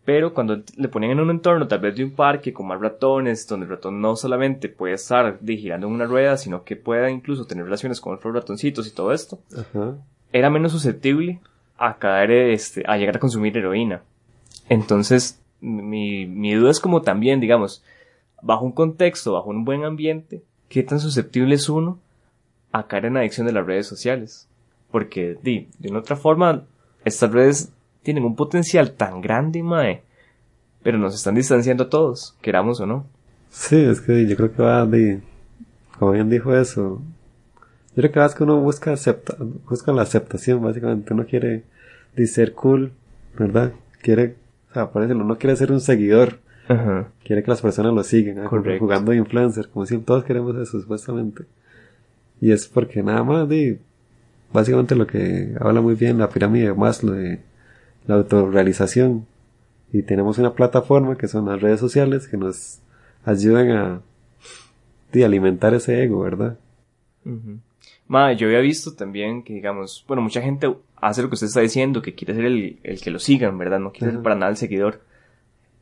Pero 0.06 0.34
cuando 0.34 0.62
le 0.76 0.88
ponen 0.90 1.12
en 1.12 1.20
un 1.22 1.30
entorno 1.30 1.68
tal 1.68 1.80
vez 1.80 1.96
de 1.96 2.04
un 2.04 2.12
parque 2.12 2.52
con 2.52 2.68
más 2.68 2.82
ratones, 2.82 3.48
donde 3.48 3.66
el 3.66 3.72
ratón 3.72 4.02
no 4.02 4.16
solamente 4.18 4.68
puede 4.68 4.96
estar 4.96 5.40
di, 5.40 5.58
girando 5.58 5.88
en 5.88 5.94
una 5.94 6.06
rueda, 6.06 6.36
sino 6.36 6.64
que 6.64 6.76
pueda 6.76 7.10
incluso 7.10 7.46
tener 7.46 7.64
relaciones 7.64 8.02
con 8.02 8.16
otros 8.16 8.34
ratoncitos 8.34 8.86
y 8.88 8.94
todo 8.94 9.14
esto, 9.14 9.40
Ajá. 9.58 9.96
era 10.34 10.50
menos 10.50 10.74
susceptible 10.74 11.40
a 11.78 11.98
caer, 11.98 12.32
este, 12.32 12.84
a 12.86 12.98
llegar 12.98 13.16
a 13.16 13.20
consumir 13.20 13.58
heroína. 13.58 14.02
Entonces, 14.68 15.42
mi, 15.62 16.26
mi 16.26 16.54
duda 16.54 16.72
es 16.72 16.82
como 16.82 17.02
también, 17.02 17.40
digamos, 17.40 17.82
bajo 18.42 18.66
un 18.66 18.74
contexto, 18.74 19.34
bajo 19.34 19.50
un 19.50 19.64
buen 19.64 19.86
ambiente, 19.86 20.44
¿qué 20.74 20.82
tan 20.82 21.00
susceptible 21.00 21.54
es 21.54 21.70
uno 21.70 22.00
a 22.72 22.88
caer 22.88 23.06
en 23.06 23.18
adicción 23.18 23.46
de 23.46 23.54
las 23.54 23.64
redes 23.64 23.86
sociales? 23.86 24.48
Porque, 24.90 25.38
di, 25.44 25.70
de 25.78 25.90
una 25.90 26.00
otra 26.00 26.16
forma, 26.16 26.64
estas 27.06 27.32
redes 27.32 27.72
tienen 28.02 28.24
un 28.24 28.36
potencial 28.36 28.94
tan 28.94 29.22
grande, 29.22 29.62
mae, 29.62 30.02
pero 30.82 30.98
nos 30.98 31.14
están 31.14 31.36
distanciando 31.36 31.84
a 31.84 31.90
todos, 31.90 32.36
queramos 32.42 32.80
o 32.80 32.88
no. 32.88 33.06
Sí, 33.52 33.76
es 33.76 34.02
que 34.02 34.26
yo 34.26 34.36
creo 34.36 34.52
que 34.52 34.64
va 34.64 34.84
de, 34.88 35.22
como 36.00 36.14
bien 36.14 36.32
dijo 36.32 36.56
eso, 36.56 37.04
yo 37.90 37.96
creo 37.96 38.12
que 38.12 38.20
va 38.20 38.26
es 38.26 38.34
que 38.34 38.44
uno 38.44 38.60
busca 38.60 38.94
acepta, 38.94 39.38
busca 39.70 39.94
la 39.94 40.02
aceptación, 40.02 40.60
básicamente, 40.60 41.14
uno 41.14 41.28
quiere 41.28 41.66
de 42.16 42.26
ser 42.26 42.54
cool, 42.54 42.94
¿verdad? 43.38 43.74
Quiere, 44.02 44.38
o 44.72 44.74
sea, 44.74 44.90
por 44.90 45.04
ejemplo, 45.04 45.24
no 45.24 45.38
quiere 45.38 45.56
ser 45.56 45.72
un 45.72 45.82
seguidor, 45.82 46.40
Ajá. 46.68 47.10
quiere 47.24 47.44
que 47.44 47.52
las 47.52 47.62
personas 47.62 47.94
lo 47.94 48.04
sigan, 48.04 48.46
¿eh? 48.46 48.78
Jugando 48.80 49.12
de 49.12 49.18
influencer, 49.18 49.70
como 49.70 49.86
siempre 49.86 50.08
todos 50.08 50.24
queremos 50.24 50.56
eso, 50.56 50.80
supuestamente. 50.80 51.44
Y 52.40 52.52
es 52.52 52.68
porque 52.68 53.04
nada 53.04 53.24
más 53.24 53.48
de, 53.50 53.80
básicamente 54.52 54.96
lo 54.96 55.08
que 55.08 55.56
habla 55.60 55.82
muy 55.82 55.96
bien 55.96 56.18
la 56.18 56.30
pirámide 56.30 56.68
de 56.68 56.74
Maslow 56.74 57.14
de 57.14 57.40
la 58.08 58.16
autorrealización. 58.16 59.26
Y 59.92 60.02
tenemos 60.02 60.40
una 60.40 60.54
plataforma 60.54 61.18
que 61.18 61.28
son 61.28 61.46
las 61.46 61.62
redes 61.62 61.80
sociales 61.80 62.28
que 62.28 62.38
nos 62.38 62.80
ayudan 63.26 63.72
a, 63.72 64.02
de 65.12 65.24
alimentar 65.24 65.74
ese 65.74 66.04
ego, 66.04 66.22
¿verdad? 66.22 66.58
Ma, 68.08 68.34
yo 68.34 68.48
había 68.48 68.60
visto 68.60 68.94
también 68.94 69.44
que, 69.44 69.54
digamos, 69.54 70.04
bueno, 70.08 70.22
mucha 70.22 70.42
gente 70.42 70.74
hace 70.96 71.22
lo 71.22 71.30
que 71.30 71.36
usted 71.36 71.48
está 71.48 71.62
diciendo, 71.62 72.02
que 72.02 72.16
quiere 72.16 72.34
ser 72.34 72.46
el, 72.46 72.80
el 72.84 73.02
que 73.02 73.12
lo 73.12 73.20
sigan, 73.20 73.58
¿verdad? 73.58 73.80
No 73.80 73.92
quiere 73.92 74.14
ser 74.14 74.22
para 74.22 74.36
nada 74.36 74.52
el 74.52 74.58
seguidor. 74.58 75.02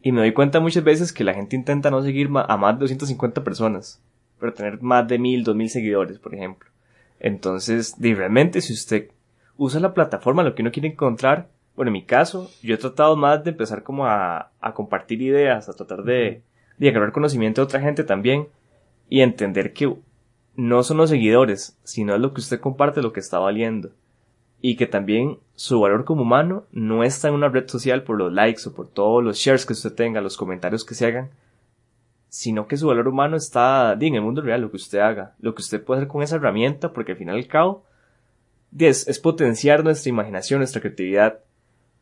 Y 0.01 0.12
me 0.12 0.22
doy 0.22 0.34
cuenta 0.34 0.60
muchas 0.60 0.84
veces 0.84 1.13
que 1.13 1.24
la 1.24 1.34
gente 1.34 1.55
intenta 1.55 1.91
no 1.91 2.01
seguir 2.01 2.29
a 2.34 2.58
más 2.58 2.75
de 2.75 2.81
250 2.81 3.43
personas, 3.43 4.01
pero 4.39 4.53
tener 4.53 4.81
más 4.81 5.08
de 5.08 5.20
1000, 5.20 5.43
2000 5.43 5.70
seguidores, 5.70 6.20
por 6.20 6.34
ejemplo. 6.34 6.70
Entonces, 7.20 7.96
realmente, 8.00 8.62
si 8.62 8.74
usted, 8.74 9.10
usa 9.58 9.79
la 9.79 9.93
plataforma, 9.93 10.43
lo 10.43 10.55
que 10.55 10.63
uno 10.63 10.72
quiere 10.72 10.89
encontrar. 10.89 11.50
Bueno, 11.75 11.89
en 11.89 11.93
mi 11.93 12.03
caso, 12.03 12.50
yo 12.63 12.74
he 12.74 12.79
tratado 12.79 13.15
más 13.15 13.43
de 13.43 13.51
empezar 13.51 13.84
como 13.84 14.08
a, 14.08 14.51
a 14.60 14.74
compartir 14.74 15.22
ideas, 15.22 15.70
a 15.70 15.74
tratar 15.74 16.03
de, 16.03 16.41
de 16.79 16.89
agarrar 16.89 17.12
conocimiento 17.12 17.62
de 17.62 17.65
otra 17.65 17.79
gente 17.79 18.03
también 18.03 18.48
y 19.08 19.22
entender 19.22 19.74
que 19.74 19.93
no 20.55 20.84
son 20.84 20.98
los 20.98 21.12
seguidores, 21.12 21.77
sino 21.84 22.15
es 22.15 22.22
lo 22.22 22.34
que 22.34 22.41
usted 22.41 22.60
comparte 22.60 23.03
lo 23.03 23.13
que 23.13 23.20
está 23.20 23.38
valiendo. 23.38 23.91
Y 24.62 24.75
que 24.75 24.86
también 24.86 25.39
su 25.56 25.80
valor 25.80 26.06
como 26.06 26.22
humano 26.22 26.65
no 26.72 27.03
está 27.03 27.27
en 27.27 27.34
una 27.34 27.50
red 27.50 27.68
social 27.68 28.03
por 28.03 28.18
los 28.18 28.32
likes 28.32 28.62
o 28.68 28.74
por 28.74 28.88
todos 28.88 29.24
los 29.24 29.38
shares 29.38 29.65
que 29.65 29.74
usted 29.74 29.94
tenga, 29.94 30.22
los 30.22 30.38
comentarios 30.38 30.86
que 30.86 30.94
se 30.94 31.08
hagan, 31.08 31.32
sino 32.30 32.68
que 32.68 32.77
su 32.77 32.88
valor 32.88 33.08
humano 33.08 33.36
está 33.36 33.94
en 34.00 34.15
el 34.15 34.22
mundo 34.22 34.41
real, 34.41 34.62
lo 34.62 34.72
que 34.72 34.77
usted 34.77 35.00
haga, 35.00 35.36
lo 35.39 35.53
que 35.53 35.62
usted 35.62 35.84
puede 35.84 36.00
hacer 36.00 36.08
con 36.08 36.24
esa 36.24 36.38
herramienta, 36.38 36.94
porque 36.94 37.12
al 37.12 37.18
final 37.18 37.36
y 37.36 37.41
al 37.41 37.48
cabo 37.48 37.84
es, 38.77 39.08
es 39.08 39.20
potenciar 39.20 39.84
nuestra 39.84 40.10
imaginación, 40.10 40.60
nuestra 40.60 40.82
creatividad, 40.82 41.39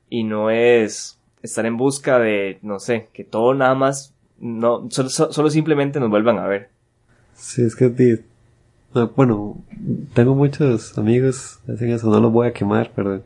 y 0.09 0.23
no 0.23 0.49
es 0.49 1.19
estar 1.41 1.65
en 1.65 1.77
busca 1.77 2.19
de, 2.19 2.59
no 2.61 2.79
sé, 2.79 3.09
que 3.13 3.23
todo 3.23 3.53
nada 3.53 3.75
más, 3.75 4.13
no, 4.39 4.87
solo, 4.91 5.09
solo 5.09 5.49
simplemente 5.49 5.99
nos 5.99 6.09
vuelvan 6.09 6.37
a 6.37 6.47
ver. 6.47 6.69
Sí, 7.33 7.63
es 7.63 7.75
que, 7.75 7.89
bueno, 9.15 9.57
tengo 10.13 10.35
muchos 10.35 10.97
amigos, 10.97 11.59
hacen 11.71 11.89
eso, 11.91 12.09
no 12.09 12.19
los 12.19 12.31
voy 12.31 12.47
a 12.47 12.53
quemar, 12.53 12.91
pero 12.95 13.21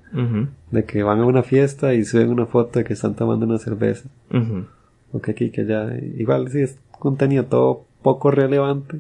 de 0.71 0.85
que 0.85 1.03
van 1.03 1.19
a 1.19 1.25
una 1.25 1.43
fiesta 1.43 1.93
y 1.93 2.03
suben 2.05 2.29
una 2.29 2.45
foto 2.45 2.79
de 2.79 2.85
que 2.85 2.93
están 2.93 3.15
tomando 3.15 3.45
una 3.45 3.59
cerveza. 3.59 4.09
O 5.11 5.21
que 5.21 5.31
aquí, 5.31 5.51
que 5.51 5.61
allá, 5.61 5.95
igual 6.17 6.49
sí 6.49 6.61
es 6.61 6.77
contenido 6.91 7.45
todo 7.45 7.85
poco 8.01 8.31
relevante, 8.31 8.99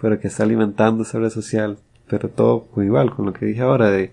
pero 0.00 0.18
que 0.20 0.28
está 0.28 0.42
alimentando 0.42 1.02
esa 1.02 1.18
red 1.18 1.30
social, 1.30 1.78
pero 2.08 2.28
todo 2.28 2.66
igual 2.76 3.14
con 3.14 3.26
lo 3.26 3.32
que 3.32 3.46
dije 3.46 3.62
ahora 3.62 3.90
de 3.90 4.10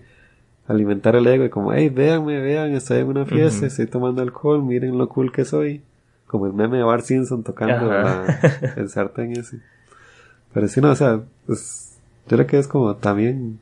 alimentar 0.66 1.14
el 1.16 1.26
ego 1.26 1.44
y 1.44 1.50
como, 1.50 1.72
hey, 1.72 1.90
véanme, 1.90 2.40
vean, 2.40 2.72
estoy 2.72 3.00
en 3.00 3.08
una 3.08 3.26
fiesta, 3.26 3.66
estoy 3.66 3.86
tomando 3.86 4.22
alcohol, 4.22 4.62
miren 4.62 4.96
lo 4.96 5.08
cool 5.08 5.32
que 5.32 5.44
soy. 5.44 5.82
Como 6.26 6.46
el 6.46 6.52
meme 6.54 6.78
de 6.78 6.82
Bart 6.82 7.04
Simpson 7.04 7.44
tocando 7.44 7.92
el 8.76 8.88
sartén 8.88 9.32
ese. 9.32 9.60
Pero 10.54 10.68
sí, 10.68 10.80
no, 10.80 10.90
o 10.90 10.96
sea, 10.96 11.20
pues, 11.46 11.98
yo 12.28 12.36
creo 12.36 12.46
que 12.46 12.58
es 12.58 12.68
como 12.68 12.94
también... 12.96 13.58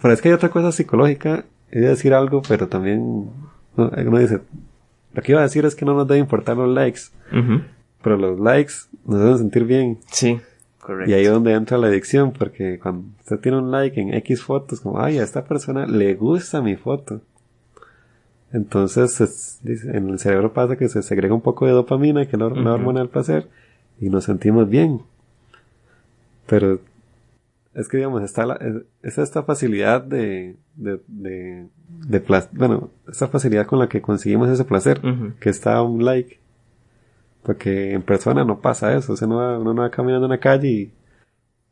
Pero 0.00 0.14
es 0.14 0.22
que 0.22 0.28
hay 0.28 0.34
otra 0.34 0.48
cosa 0.48 0.72
psicológica, 0.72 1.44
he 1.70 1.80
de 1.80 1.88
decir 1.88 2.14
algo, 2.14 2.42
pero 2.48 2.66
también 2.68 3.30
uno 3.76 4.18
dice, 4.18 4.40
lo 5.12 5.22
que 5.22 5.32
iba 5.32 5.40
a 5.40 5.44
decir 5.44 5.64
es 5.64 5.74
que 5.74 5.84
no 5.84 5.94
nos 5.94 6.08
debe 6.08 6.18
importar 6.18 6.56
los 6.56 6.68
likes. 6.68 7.02
Pero 8.02 8.16
los 8.16 8.40
likes 8.40 8.72
nos 9.04 9.20
deben 9.20 9.38
sentir 9.38 9.64
bien. 9.64 9.98
Sí, 10.10 10.40
correcto. 10.80 11.10
Y 11.10 11.14
ahí 11.14 11.24
es 11.24 11.30
donde 11.30 11.52
entra 11.52 11.76
la 11.76 11.88
adicción, 11.88 12.32
porque 12.32 12.78
cuando 12.78 13.08
usted 13.20 13.38
tiene 13.40 13.58
un 13.58 13.70
like 13.70 14.00
en 14.00 14.14
X 14.14 14.42
fotos, 14.42 14.80
como, 14.80 15.00
ay, 15.00 15.18
a 15.18 15.22
esta 15.22 15.44
persona 15.44 15.86
le 15.86 16.14
gusta 16.14 16.62
mi 16.62 16.76
foto. 16.76 17.20
Entonces, 18.52 19.60
en 19.64 20.08
el 20.08 20.18
cerebro 20.18 20.52
pasa 20.52 20.76
que 20.76 20.88
se 20.88 21.02
segrega 21.02 21.34
un 21.34 21.42
poco 21.42 21.66
de 21.66 21.72
dopamina, 21.72 22.26
que 22.26 22.36
es 22.36 22.38
la, 22.38 22.46
hormona 22.46 23.00
del 23.00 23.08
placer, 23.08 23.48
y 24.00 24.08
nos 24.08 24.24
sentimos 24.24 24.68
bien. 24.68 25.02
Pero 26.50 26.80
es 27.74 27.88
que 27.88 27.98
digamos, 27.98 28.24
está 28.24 28.44
la, 28.44 28.58
es, 29.02 29.18
esta 29.18 29.44
facilidad 29.44 30.02
de, 30.02 30.56
de, 30.74 31.00
de, 31.06 31.68
de 31.86 32.44
bueno, 32.50 32.90
esta 33.08 33.28
facilidad 33.28 33.66
con 33.66 33.78
la 33.78 33.88
que 33.88 34.02
conseguimos 34.02 34.50
ese 34.50 34.64
placer, 34.64 35.00
que 35.38 35.48
está 35.48 35.80
un 35.80 36.04
like. 36.04 36.40
Porque 37.44 37.92
en 37.92 38.02
persona 38.02 38.44
no 38.44 38.60
pasa 38.60 38.94
eso, 38.96 39.12
o 39.12 39.16
sea, 39.16 39.28
uno 39.28 39.36
va, 39.36 39.58
uno 39.58 39.74
va 39.74 39.90
caminando 39.90 40.26
en 40.26 40.32
la 40.32 40.40
calle 40.40 40.68
y 40.68 40.92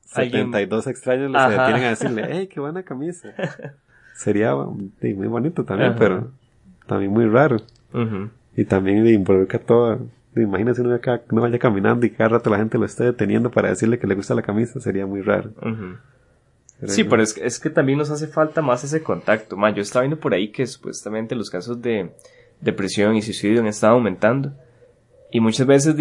72 0.04 0.86
extraños 0.86 1.30
le 1.30 1.38
se 1.38 1.50
detienen 1.50 1.84
a 1.84 1.88
decirle, 1.90 2.28
hey, 2.30 2.46
qué 2.46 2.60
buena 2.60 2.84
camisa. 2.84 3.34
Sería 4.14 4.54
muy 4.54 5.26
bonito 5.26 5.64
también, 5.64 5.96
pero 5.98 6.30
también 6.86 7.10
muy 7.10 7.26
raro. 7.26 7.56
Y 8.56 8.64
también 8.64 9.04
involucra 9.06 9.58
todo, 9.58 9.98
imagínese 10.42 10.82
uno, 10.82 10.94
acá, 10.94 11.22
no 11.30 11.42
vaya 11.42 11.58
caminando 11.58 12.06
y 12.06 12.10
cada 12.10 12.30
rato 12.30 12.50
la 12.50 12.58
gente 12.58 12.78
lo 12.78 12.84
esté 12.84 13.04
deteniendo 13.04 13.50
para 13.50 13.68
decirle 13.68 13.98
que 13.98 14.06
le 14.06 14.14
gusta 14.14 14.34
la 14.34 14.42
camisa, 14.42 14.80
sería 14.80 15.06
muy 15.06 15.22
raro. 15.22 15.50
sí, 16.86 17.04
pero 17.04 17.22
es, 17.22 17.36
es, 17.38 17.58
que 17.58 17.70
también 17.70 17.98
nos 17.98 18.10
hace 18.10 18.26
falta 18.26 18.62
más 18.62 18.84
ese 18.84 19.02
contacto. 19.02 19.56
Ma, 19.56 19.70
yo 19.70 19.82
estaba 19.82 20.02
viendo 20.02 20.20
por 20.20 20.34
ahí 20.34 20.50
que 20.50 20.66
supuestamente 20.66 21.34
los 21.34 21.50
casos 21.50 21.80
de 21.80 22.12
depresión 22.60 23.16
y 23.16 23.22
suicidio 23.22 23.60
han 23.60 23.66
estado 23.66 23.94
aumentando. 23.94 24.52
Y 25.30 25.40
muchas 25.40 25.66
veces 25.66 25.94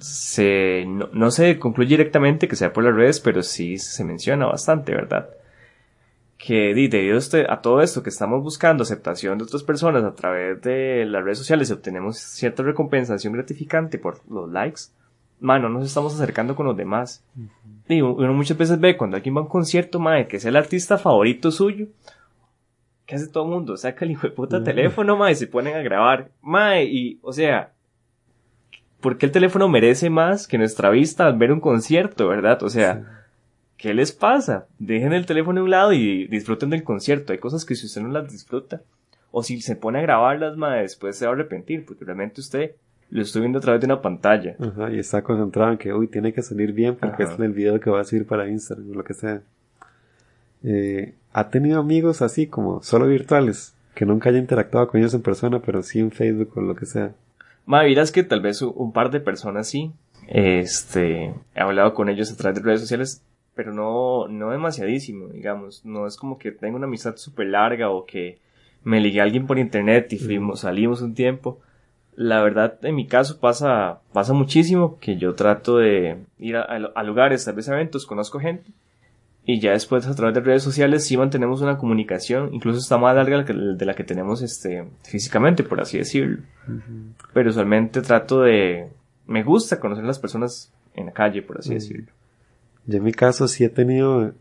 se, 0.00 0.84
no, 0.86 1.08
no, 1.12 1.30
se 1.30 1.58
concluye 1.58 1.90
directamente 1.90 2.48
que 2.48 2.56
sea 2.56 2.72
por 2.72 2.84
las 2.84 2.94
redes, 2.94 3.20
pero 3.20 3.42
sí 3.42 3.78
se 3.78 4.04
menciona 4.04 4.46
bastante, 4.46 4.92
¿verdad? 4.92 5.28
Que 6.42 6.72
debido 6.74 7.18
a 7.50 7.60
todo 7.60 7.82
esto 7.82 8.02
que 8.02 8.08
estamos 8.08 8.42
buscando 8.42 8.82
aceptación 8.82 9.36
de 9.36 9.44
otras 9.44 9.62
personas 9.62 10.04
a 10.04 10.14
través 10.14 10.62
de 10.62 11.04
las 11.04 11.22
redes 11.22 11.36
sociales 11.36 11.70
obtenemos 11.70 12.16
cierta 12.16 12.62
recompensación 12.62 13.34
gratificante 13.34 13.98
por 13.98 14.22
los 14.26 14.50
likes, 14.50 14.84
mano, 15.38 15.68
nos 15.68 15.84
estamos 15.84 16.14
acercando 16.14 16.56
con 16.56 16.64
los 16.64 16.76
demás. 16.76 17.22
Y 17.88 18.00
uno 18.00 18.32
muchas 18.32 18.56
veces 18.56 18.80
ve 18.80 18.96
cuando 18.96 19.16
alguien 19.16 19.36
va 19.36 19.40
a 19.40 19.42
un 19.42 19.50
concierto, 19.50 19.98
madre, 19.98 20.28
que 20.28 20.38
es 20.38 20.44
el 20.46 20.56
artista 20.56 20.96
favorito 20.96 21.50
suyo, 21.50 21.88
¿qué 23.04 23.16
hace 23.16 23.28
todo 23.28 23.44
el 23.44 23.50
mundo? 23.50 23.76
Saca 23.76 24.06
el 24.06 24.12
hijo 24.12 24.26
de 24.26 24.32
puta 24.32 24.64
teléfono, 24.64 25.18
madre, 25.18 25.34
se 25.34 25.46
ponen 25.46 25.76
a 25.76 25.82
grabar, 25.82 26.30
madre, 26.40 26.84
y, 26.84 27.18
o 27.20 27.34
sea, 27.34 27.74
¿por 29.02 29.18
qué 29.18 29.26
el 29.26 29.32
teléfono 29.32 29.68
merece 29.68 30.08
más 30.08 30.48
que 30.48 30.56
nuestra 30.56 30.88
vista 30.88 31.26
al 31.26 31.36
ver 31.36 31.52
un 31.52 31.60
concierto, 31.60 32.28
verdad? 32.28 32.62
O 32.62 32.70
sea, 32.70 33.19
¿qué 33.80 33.94
les 33.94 34.12
pasa? 34.12 34.66
Dejen 34.78 35.14
el 35.14 35.26
teléfono 35.26 35.60
a 35.60 35.64
un 35.64 35.70
lado 35.70 35.92
y 35.92 36.26
disfruten 36.26 36.70
del 36.70 36.84
concierto. 36.84 37.32
Hay 37.32 37.38
cosas 37.38 37.64
que 37.64 37.74
si 37.74 37.86
usted 37.86 38.02
no 38.02 38.08
las 38.08 38.30
disfruta, 38.30 38.82
o 39.30 39.42
si 39.42 39.60
se 39.62 39.74
pone 39.74 39.98
a 39.98 40.02
grabarlas, 40.02 40.56
más 40.56 40.80
después 40.82 41.16
se 41.16 41.24
va 41.24 41.32
a 41.32 41.34
arrepentir, 41.34 41.86
porque 41.86 42.04
realmente 42.04 42.40
usted 42.40 42.72
lo 43.08 43.22
estoy 43.22 43.40
viendo 43.40 43.58
a 43.58 43.62
través 43.62 43.80
de 43.80 43.86
una 43.86 44.02
pantalla. 44.02 44.54
Ajá, 44.60 44.92
y 44.92 44.98
está 44.98 45.22
concentrado 45.22 45.72
en 45.72 45.78
que, 45.78 45.92
uy, 45.94 46.08
tiene 46.08 46.32
que 46.32 46.42
salir 46.42 46.72
bien 46.72 46.94
porque 46.94 47.22
es 47.22 47.30
el 47.38 47.52
video 47.52 47.80
que 47.80 47.90
va 47.90 48.00
a 48.02 48.04
subir 48.04 48.26
para 48.26 48.48
Instagram 48.48 48.90
o 48.90 48.94
lo 48.94 49.02
que 49.02 49.14
sea. 49.14 49.40
Eh, 50.62 51.14
¿Ha 51.32 51.48
tenido 51.48 51.80
amigos 51.80 52.22
así 52.22 52.46
como 52.46 52.82
solo 52.82 53.06
virtuales? 53.06 53.74
Que 53.94 54.04
nunca 54.04 54.28
haya 54.28 54.38
interactuado 54.38 54.88
con 54.88 55.00
ellos 55.00 55.14
en 55.14 55.22
persona, 55.22 55.60
pero 55.60 55.82
sí 55.82 56.00
en 56.00 56.10
Facebook 56.10 56.52
o 56.56 56.60
lo 56.60 56.76
que 56.76 56.86
sea. 56.86 57.12
Ma, 57.64 57.82
dirás 57.82 58.12
que 58.12 58.24
tal 58.24 58.40
vez 58.40 58.60
un 58.62 58.92
par 58.92 59.10
de 59.10 59.20
personas 59.20 59.68
sí. 59.68 59.90
Este, 60.28 61.32
he 61.54 61.60
hablado 61.60 61.94
con 61.94 62.08
ellos 62.08 62.30
a 62.30 62.36
través 62.36 62.58
de 62.58 62.64
redes 62.64 62.80
sociales, 62.80 63.22
pero 63.60 63.74
no, 63.74 64.26
no 64.28 64.52
demasiadísimo, 64.52 65.28
digamos. 65.28 65.84
No 65.84 66.06
es 66.06 66.16
como 66.16 66.38
que 66.38 66.50
tenga 66.50 66.76
una 66.76 66.86
amistad 66.86 67.16
súper 67.16 67.48
larga 67.48 67.90
o 67.90 68.06
que 68.06 68.38
me 68.84 69.02
ligué 69.02 69.20
a 69.20 69.24
alguien 69.24 69.46
por 69.46 69.58
internet 69.58 70.10
y 70.14 70.18
fuimos, 70.18 70.60
salimos 70.60 71.02
un 71.02 71.12
tiempo. 71.12 71.60
La 72.16 72.42
verdad, 72.42 72.78
en 72.82 72.94
mi 72.94 73.06
caso 73.06 73.38
pasa, 73.38 74.00
pasa 74.14 74.32
muchísimo 74.32 74.98
que 74.98 75.18
yo 75.18 75.34
trato 75.34 75.76
de 75.76 76.16
ir 76.38 76.56
a, 76.56 76.62
a 76.62 77.02
lugares, 77.02 77.44
tal 77.44 77.56
vez 77.56 77.68
a 77.68 77.74
eventos, 77.74 78.06
conozco 78.06 78.40
gente 78.40 78.70
y 79.44 79.60
ya 79.60 79.72
después 79.72 80.06
a 80.06 80.14
través 80.14 80.34
de 80.34 80.40
redes 80.40 80.62
sociales 80.62 81.04
sí 81.04 81.18
mantenemos 81.18 81.60
una 81.60 81.76
comunicación, 81.76 82.54
incluso 82.54 82.78
está 82.78 82.96
más 82.96 83.14
larga 83.14 83.42
de 83.42 83.84
la 83.84 83.94
que 83.94 84.04
tenemos 84.04 84.40
este, 84.40 84.86
físicamente, 85.02 85.64
por 85.64 85.82
así 85.82 85.98
decirlo. 85.98 86.38
Pero 87.34 87.50
usualmente 87.50 88.00
trato 88.00 88.40
de... 88.40 88.88
Me 89.26 89.42
gusta 89.42 89.78
conocer 89.80 90.04
a 90.04 90.06
las 90.06 90.18
personas 90.18 90.72
en 90.94 91.06
la 91.06 91.12
calle, 91.12 91.42
por 91.42 91.58
así 91.58 91.74
decirlo. 91.74 92.12
Yo 92.86 92.98
en 92.98 93.04
mi 93.04 93.12
caso 93.12 93.48
sí 93.48 93.64
he 93.64 93.68
tenido, 93.68 94.32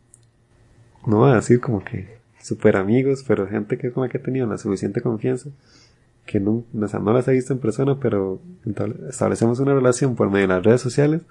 no 1.05 1.17
voy 1.17 1.31
a 1.31 1.35
decir 1.35 1.59
como 1.59 1.83
que 1.83 2.19
super 2.41 2.77
amigos, 2.77 3.23
pero 3.27 3.47
gente 3.47 3.77
que 3.77 3.91
la 3.95 4.09
que 4.09 4.17
he 4.17 4.21
tenido 4.21 4.47
la 4.47 4.57
suficiente 4.57 5.01
confianza, 5.01 5.49
que 6.25 6.39
no, 6.39 6.63
no 6.73 7.13
las 7.13 7.27
he 7.27 7.31
visto 7.31 7.53
en 7.53 7.59
persona, 7.59 7.99
pero 7.99 8.39
establecemos 9.09 9.59
una 9.59 9.73
relación 9.73 10.15
por 10.15 10.29
medio 10.29 10.47
de 10.47 10.53
las 10.53 10.63
redes 10.63 10.81
sociales, 10.81 11.21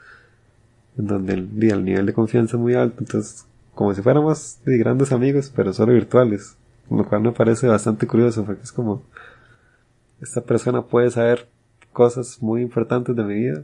donde 0.97 1.35
el, 1.35 1.49
el 1.63 1.85
nivel 1.85 2.07
de 2.07 2.13
confianza 2.13 2.57
es 2.57 2.61
muy 2.61 2.75
alto, 2.75 2.97
entonces 3.01 3.47
como 3.75 3.95
si 3.95 4.03
fuéramos 4.03 4.59
grandes 4.65 5.13
amigos, 5.13 5.53
pero 5.55 5.73
solo 5.73 5.93
virtuales. 5.93 6.57
Lo 6.91 7.07
cual 7.07 7.21
me 7.21 7.33
parece 7.33 7.69
bastante 7.69 8.07
curioso, 8.07 8.45
porque 8.45 8.63
es 8.63 8.73
como, 8.73 9.03
esta 10.21 10.41
persona 10.41 10.83
puede 10.83 11.11
saber 11.11 11.47
cosas 11.93 12.43
muy 12.43 12.63
importantes 12.63 13.15
de 13.15 13.23
mi 13.23 13.35
vida, 13.35 13.63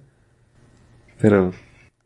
pero... 1.21 1.53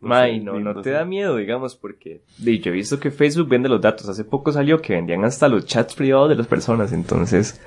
May, 0.01 0.41
no, 0.41 0.61
no, 0.61 0.81
te 0.81 0.91
da 0.91 1.05
miedo, 1.05 1.37
digamos, 1.37 1.75
porque 1.75 2.23
yo 2.39 2.71
he 2.71 2.75
visto 2.75 3.01
que 3.01 3.11
Facebook 3.11 3.49
vende 3.49 3.69
los 3.69 3.81
datos. 3.81 4.09
Hace 4.09 4.25
poco 4.25 4.53
salió 4.53 4.81
que 4.81 4.95
vendían 4.95 5.25
hasta 5.25 5.49
los 5.49 5.67
chats 5.67 5.95
privados 5.95 6.29
de 6.29 6.37
las 6.37 6.47
personas, 6.47 6.93
entonces 6.93 7.61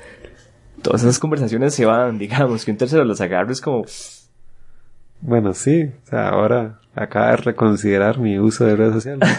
todas 0.81 1.03
esas 1.03 1.19
conversaciones 1.19 1.73
se 1.73 1.85
van, 1.85 2.17
digamos, 2.19 2.63
que 2.63 2.71
un 2.71 2.77
tercero 2.77 3.03
los 3.03 3.21
agarre 3.21 3.51
es 3.51 3.61
como... 3.61 3.83
Bueno, 5.19 5.53
sí, 5.53 5.91
o 6.03 6.07
sea, 6.09 6.29
ahora 6.29 6.79
acaba 6.95 7.31
de 7.31 7.37
reconsiderar 7.37 8.17
mi 8.17 8.39
uso 8.39 8.65
de 8.65 8.75
redes 8.75 8.93
sociales. 8.93 9.29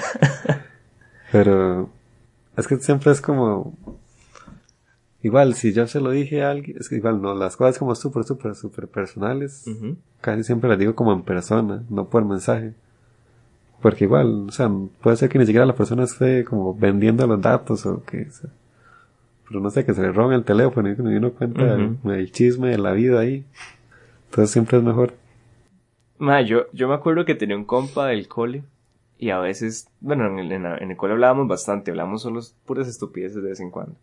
Pero 1.33 1.91
es 2.57 2.67
que 2.69 2.77
siempre 2.77 3.11
es 3.11 3.21
como... 3.21 3.75
Igual, 5.23 5.55
si 5.55 5.73
yo 5.73 5.87
se 5.87 6.01
lo 6.01 6.11
dije 6.11 6.43
a 6.43 6.51
alguien, 6.51 6.77
es 6.79 6.89
que 6.89 6.97
igual 6.97 7.23
no, 7.23 7.35
las 7.35 7.57
cosas 7.57 7.79
como 7.79 7.95
súper, 7.95 8.25
súper, 8.25 8.55
súper 8.57 8.89
personales, 8.89 9.65
casi 10.21 10.43
siempre 10.43 10.69
las 10.69 10.79
digo 10.79 10.95
como 10.95 11.13
en 11.13 11.23
persona, 11.23 11.85
no 11.89 12.09
por 12.09 12.25
mensaje. 12.25 12.75
Porque 13.81 14.05
igual, 14.05 14.47
o 14.49 14.53
sea, 14.53 14.71
puede 15.01 15.17
ser 15.17 15.29
que 15.29 15.39
ni 15.39 15.47
siquiera 15.47 15.67
la 15.67 15.75
persona 15.75 16.05
esté 16.05 16.45
como 16.45 16.75
vendiendo 16.75 17.27
los 17.27 17.41
datos 17.41 17.87
o 17.87 18.03
que... 18.05 18.23
O 18.29 18.33
sea, 18.33 18.51
pero 19.49 19.61
no 19.61 19.71
sé, 19.71 19.85
que 19.85 19.93
se 19.93 20.03
le 20.03 20.13
roben 20.13 20.37
el 20.37 20.45
teléfono 20.45 20.89
y 20.89 21.17
uno 21.17 21.33
cuenta 21.33 21.65
Ujú. 21.65 22.11
el, 22.11 22.15
el 22.15 22.33
chisme 22.33 22.71
de 22.71 22.79
la 22.79 22.93
vida 22.93 23.21
ahí. 23.21 23.45
Entonces 24.31 24.51
siempre 24.51 24.79
es 24.79 24.85
mejor. 24.85 25.15
Ma, 26.19 26.41
yo, 26.41 26.67
yo 26.73 26.89
me 26.89 26.95
acuerdo 26.95 27.25
que 27.25 27.35
tenía 27.35 27.57
un 27.57 27.65
compa 27.65 28.07
del 28.07 28.29
cole 28.29 28.65
y 29.19 29.31
a 29.31 29.39
veces, 29.39 29.89
bueno, 30.01 30.27
en 30.27 30.39
el, 30.39 30.53
en 30.53 30.91
el 30.91 30.97
cole 30.97 31.13
hablábamos 31.13 31.49
bastante, 31.49 31.91
hablábamos 31.91 32.23
solo 32.23 32.41
puras 32.65 32.89
estupideces 32.89 33.43
de 33.43 33.51
vez 33.51 33.61
en 33.61 33.71
cuando. 33.71 33.95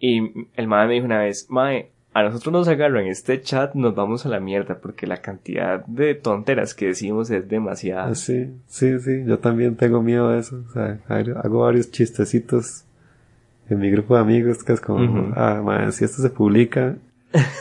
Y 0.00 0.48
el 0.54 0.66
madre 0.66 0.88
me 0.88 0.94
dijo 0.94 1.06
una 1.06 1.18
vez, 1.18 1.46
mae, 1.48 1.90
a 2.14 2.22
nosotros 2.22 2.52
nos 2.52 2.68
agarran 2.68 3.06
este 3.06 3.40
chat, 3.40 3.74
nos 3.74 3.94
vamos 3.94 4.26
a 4.26 4.28
la 4.28 4.40
mierda 4.40 4.78
porque 4.80 5.06
la 5.06 5.18
cantidad 5.18 5.84
de 5.86 6.14
tonteras 6.14 6.74
que 6.74 6.86
decimos 6.86 7.30
es 7.30 7.48
demasiada. 7.48 8.08
Ah, 8.08 8.14
sí, 8.14 8.50
sí, 8.66 8.98
sí, 8.98 9.24
yo 9.26 9.38
también 9.38 9.76
tengo 9.76 10.02
miedo 10.02 10.30
de 10.30 10.40
eso. 10.40 10.62
O 10.68 10.72
sea, 10.72 10.98
hago 11.08 11.60
varios 11.60 11.90
chistecitos 11.90 12.84
en 13.68 13.78
mi 13.78 13.90
grupo 13.90 14.14
de 14.14 14.20
amigos 14.20 14.64
que 14.64 14.72
es 14.72 14.80
como, 14.80 15.32
ah, 15.36 15.60
man, 15.64 15.92
si 15.92 16.04
esto 16.04 16.22
se 16.22 16.30
publica, 16.30 16.96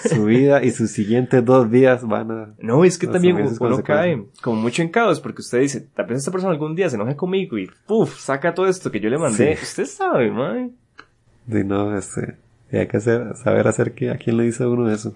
su 0.09 0.25
vida 0.25 0.63
y 0.63 0.71
sus 0.71 0.91
siguientes 0.91 1.43
dos 1.43 1.69
días 1.69 2.07
van 2.07 2.31
a... 2.31 2.53
No, 2.59 2.85
es 2.85 2.97
que 2.97 3.07
también 3.07 3.37
uno 3.59 3.83
cae 3.83 4.25
como 4.41 4.61
mucho 4.61 4.81
en 4.81 4.89
caos 4.89 5.19
porque 5.19 5.41
usted 5.41 5.59
dice, 5.59 5.81
tal 5.93 6.05
vez 6.05 6.19
esta 6.19 6.31
persona 6.31 6.53
algún 6.53 6.73
día 6.73 6.89
se 6.89 6.95
enoje 6.95 7.15
conmigo 7.15 7.57
y 7.57 7.69
puf, 7.85 8.17
saca 8.17 8.53
todo 8.53 8.67
esto 8.67 8.89
que 8.89 8.99
yo 8.99 9.09
le 9.09 9.17
mandé. 9.17 9.57
Sí. 9.57 9.63
Usted 9.63 9.85
sabe, 9.85 10.31
mae. 10.31 10.71
Sí, 11.49 11.63
no, 11.63 11.97
este, 11.97 12.35
hay 12.71 12.87
que 12.87 12.97
hacer, 12.97 13.35
saber 13.35 13.67
hacer 13.67 13.93
que, 13.93 14.11
a 14.11 14.17
quién 14.17 14.37
le 14.37 14.43
dice 14.43 14.65
uno 14.65 14.89
eso. 14.91 15.13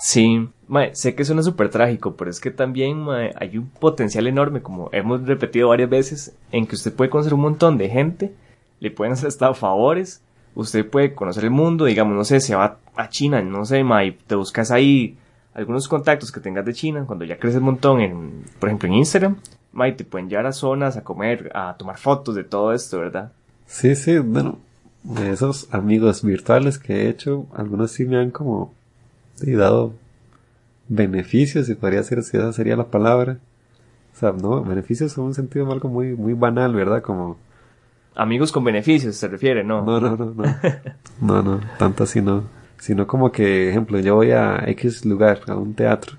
Sí, 0.00 0.48
mae, 0.68 0.94
sé 0.94 1.14
que 1.14 1.24
suena 1.24 1.42
súper 1.42 1.70
trágico, 1.70 2.14
pero 2.16 2.30
es 2.30 2.40
que 2.40 2.50
también 2.50 2.98
mae, 2.98 3.32
hay 3.36 3.58
un 3.58 3.68
potencial 3.68 4.26
enorme, 4.26 4.62
como 4.62 4.90
hemos 4.92 5.26
repetido 5.26 5.68
varias 5.68 5.90
veces, 5.90 6.36
en 6.52 6.66
que 6.66 6.76
usted 6.76 6.92
puede 6.92 7.10
conocer 7.10 7.34
un 7.34 7.40
montón 7.40 7.78
de 7.78 7.88
gente, 7.88 8.32
le 8.80 8.90
pueden 8.90 9.12
hacer 9.12 9.28
hasta 9.28 9.52
favores, 9.54 10.22
usted 10.54 10.88
puede 10.88 11.14
conocer 11.14 11.44
el 11.44 11.50
mundo, 11.50 11.84
digamos, 11.84 12.14
no 12.16 12.24
sé, 12.24 12.40
se 12.40 12.54
va 12.54 12.78
a 12.96 13.08
China, 13.08 13.42
no 13.42 13.64
sé, 13.64 13.82
mae, 13.82 14.16
te 14.26 14.34
buscas 14.34 14.70
ahí 14.70 15.16
algunos 15.54 15.88
contactos 15.88 16.30
que 16.30 16.40
tengas 16.40 16.64
de 16.64 16.74
China, 16.74 17.04
cuando 17.04 17.24
ya 17.24 17.38
creces 17.38 17.58
un 17.58 17.64
montón, 17.64 18.00
en, 18.00 18.44
por 18.60 18.68
ejemplo, 18.68 18.88
en 18.88 18.94
Instagram, 18.94 19.36
mae, 19.72 19.92
te 19.92 20.04
pueden 20.04 20.28
llevar 20.28 20.46
a 20.46 20.52
zonas, 20.52 20.96
a 20.96 21.02
comer, 21.02 21.50
a 21.54 21.76
tomar 21.76 21.98
fotos 21.98 22.36
de 22.36 22.44
todo 22.44 22.72
esto, 22.72 22.98
¿verdad? 22.98 23.32
Sí, 23.66 23.96
sí, 23.96 24.18
bueno, 24.18 24.60
de 25.02 25.30
esos 25.30 25.72
amigos 25.72 26.22
virtuales 26.22 26.78
que 26.78 26.94
he 26.94 27.08
hecho, 27.08 27.46
algunos 27.54 27.92
sí 27.92 28.04
me 28.04 28.18
han 28.18 28.30
como 28.30 28.74
sí, 29.36 29.52
dado 29.52 29.94
beneficios, 30.88 31.66
si 31.66 31.74
podría 31.74 32.02
ser, 32.02 32.22
si 32.22 32.36
esa 32.36 32.52
sería 32.52 32.76
la 32.76 32.86
palabra. 32.86 33.38
O 34.14 34.18
sea, 34.18 34.32
no, 34.32 34.62
beneficios 34.64 35.16
en 35.16 35.24
un 35.24 35.34
sentido 35.34 35.70
algo 35.70 35.88
muy, 35.88 36.14
muy 36.14 36.34
banal, 36.34 36.74
¿verdad? 36.74 37.02
Como, 37.02 37.36
Amigos 38.18 38.50
con 38.50 38.64
beneficios, 38.64 39.14
se 39.14 39.28
refiere, 39.28 39.62
¿no? 39.62 39.84
no, 39.84 40.00
no, 40.00 40.16
no, 40.16 40.34
no, 40.34 40.44
no, 41.20 41.42
no, 41.42 41.60
tanto 41.78 42.02
así 42.02 42.20
no. 42.20 42.42
Sino 42.76 43.06
como 43.06 43.30
que, 43.30 43.70
ejemplo, 43.70 44.00
yo 44.00 44.16
voy 44.16 44.32
a 44.32 44.64
X 44.66 45.04
lugar, 45.04 45.42
a 45.46 45.54
un 45.54 45.74
teatro, 45.74 46.16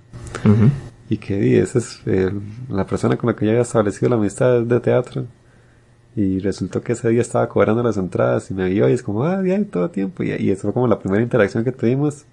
y 1.09 1.17
que 1.17 1.36
di, 1.38 1.55
esa 1.55 1.79
es 1.79 2.01
eh, 2.05 2.31
la 2.69 2.86
persona 2.86 3.17
con 3.17 3.29
la 3.29 3.36
que 3.36 3.45
yo 3.45 3.51
había 3.51 3.63
establecido 3.63 4.09
la 4.09 4.15
amistad 4.15 4.59
es 4.59 4.69
de 4.69 4.79
teatro. 4.79 5.25
Y 6.15 6.39
resultó 6.39 6.81
que 6.81 6.93
ese 6.93 7.07
día 7.09 7.21
estaba 7.21 7.47
cobrando 7.47 7.81
las 7.83 7.97
entradas 7.97 8.49
y 8.51 8.53
me 8.53 8.67
vio 8.69 8.89
y 8.89 8.93
es 8.93 9.03
como, 9.03 9.23
ah, 9.23 9.39
bien, 9.41 9.65
todo 9.65 9.89
tiempo. 9.89 10.23
Y, 10.23 10.31
y 10.33 10.49
eso 10.51 10.63
fue 10.63 10.73
como 10.73 10.87
la 10.87 10.99
primera 10.99 11.21
interacción 11.23 11.63
que 11.63 11.71
tuvimos. 11.71 12.25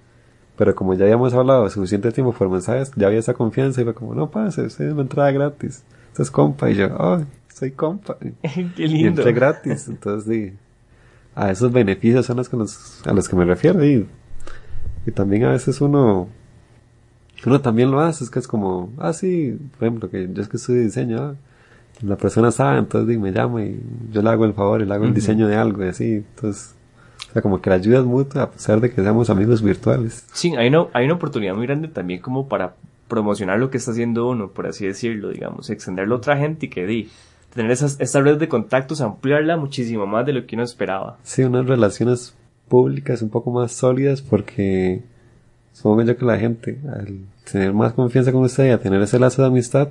Pero 0.57 0.75
como 0.75 0.95
ya 0.95 1.05
habíamos 1.05 1.35
hablado 1.35 1.69
suficiente 1.69 2.11
tiempo 2.13 2.33
por 2.33 2.49
mensajes, 2.49 2.91
ya 2.97 3.07
había 3.09 3.19
esa 3.19 3.35
confianza 3.35 3.83
y 3.83 3.85
fue 3.85 3.95
como, 3.95 4.15
no 4.15 4.31
pase, 4.31 4.63
usted 4.63 4.87
es 4.87 4.93
una 4.93 5.03
entrada 5.03 5.31
gratis. 5.31 5.83
Esto 6.09 6.23
es 6.23 6.31
compa. 6.31 6.71
Y 6.71 6.77
yo, 6.77 6.89
oh, 6.99 7.21
soy 7.55 7.73
compa. 7.73 8.17
Qué 8.43 8.71
Y 8.77 8.89
lindo. 8.89 9.21
entré 9.21 9.33
gratis. 9.35 9.87
Entonces, 9.89 10.27
di, 10.29 10.53
a 11.35 11.51
esos 11.51 11.71
beneficios 11.71 12.25
son 12.25 12.39
los 12.39 12.49
que 12.49 12.57
a 12.57 13.13
los 13.13 13.29
que 13.29 13.37
me 13.37 13.45
refiero. 13.45 13.85
Y, 13.85 14.09
y 15.07 15.11
también 15.13 15.45
a 15.45 15.51
veces 15.51 15.81
uno, 15.83 16.29
uno 17.45 17.61
también 17.61 17.91
lo 17.91 18.01
hace. 18.01 18.25
Es 18.25 18.31
que 18.31 18.39
es 18.39 18.49
como, 18.49 18.91
ah, 18.97 19.13
sí, 19.13 19.59
por 19.79 19.87
ejemplo, 19.87 20.09
que 20.11 20.29
yo 20.33 20.41
es 20.43 20.49
que 20.49 20.57
estudio 20.57 20.81
diseño. 20.83 21.19
ah, 21.21 21.35
la 22.03 22.17
persona 22.17 22.51
sabe, 22.51 22.79
entonces 22.79 23.19
me 23.19 23.33
llama 23.33 23.65
y 23.65 23.81
yo 24.13 24.23
le 24.23 24.31
hago 24.31 24.45
el 24.45 24.53
favor 24.53 24.83
y 24.83 24.85
le 24.85 24.95
hago 24.95 25.05
el 25.05 25.15
diseño 25.15 25.49
de 25.49 25.57
algo 25.57 25.85
y 25.85 25.89
así. 25.89 26.13
Entonces, 26.15 26.75
o 27.31 27.33
sea, 27.33 27.43
como 27.43 27.61
que 27.61 27.71
la 27.71 27.77
ayuda 27.77 28.01
es 28.01 28.05
mutua 28.05 28.43
a 28.43 28.51
pesar 28.51 28.81
de 28.81 28.91
que 28.91 29.03
seamos 29.03 29.31
amigos 29.31 29.63
virtuales. 29.63 30.27
Sí, 30.33 30.55
hay 30.57 30.69
una, 30.69 30.87
hay 30.93 31.07
una 31.07 31.15
oportunidad 31.15 31.55
muy 31.55 31.67
grande 31.67 31.89
también 31.89 32.21
como 32.21 32.49
para 32.49 32.75
promocionar 33.09 33.59
lo 33.59 33.71
que 33.71 33.79
está 33.79 33.93
haciendo 33.93 34.29
uno, 34.29 34.49
por 34.49 34.67
así 34.67 34.87
decirlo, 34.87 35.31
digamos, 35.31 35.71
extenderlo 35.71 36.17
a 36.17 36.19
otra 36.19 36.37
gente 36.37 36.67
y 36.67 36.69
que 36.69 36.87
di, 36.87 37.09
tener 37.55 37.71
esas, 37.71 37.99
esta 38.01 38.21
red 38.21 38.39
de 38.39 38.49
contactos, 38.49 39.01
ampliarla 39.01 39.57
muchísimo 39.57 40.07
más 40.07 40.27
de 40.27 40.33
lo 40.33 40.47
que 40.47 40.57
uno 40.57 40.65
esperaba. 40.65 41.19
Sí, 41.23 41.43
unas 41.43 41.67
relaciones 41.67 42.35
públicas 42.69 43.23
un 43.23 43.31
poco 43.31 43.51
más 43.51 43.73
sólidas 43.73 44.23
porque 44.23 45.03
supongo 45.73 46.03
yo 46.03 46.17
que 46.17 46.25
la 46.25 46.39
gente, 46.39 46.79
al 46.93 47.21
tener 47.51 47.73
más 47.73 47.93
confianza 47.95 48.33
con 48.33 48.43
usted 48.43 48.67
y 48.67 48.71
a 48.71 48.79
tener 48.79 49.01
ese 49.01 49.19
lazo 49.19 49.43
de 49.43 49.49
amistad, 49.49 49.89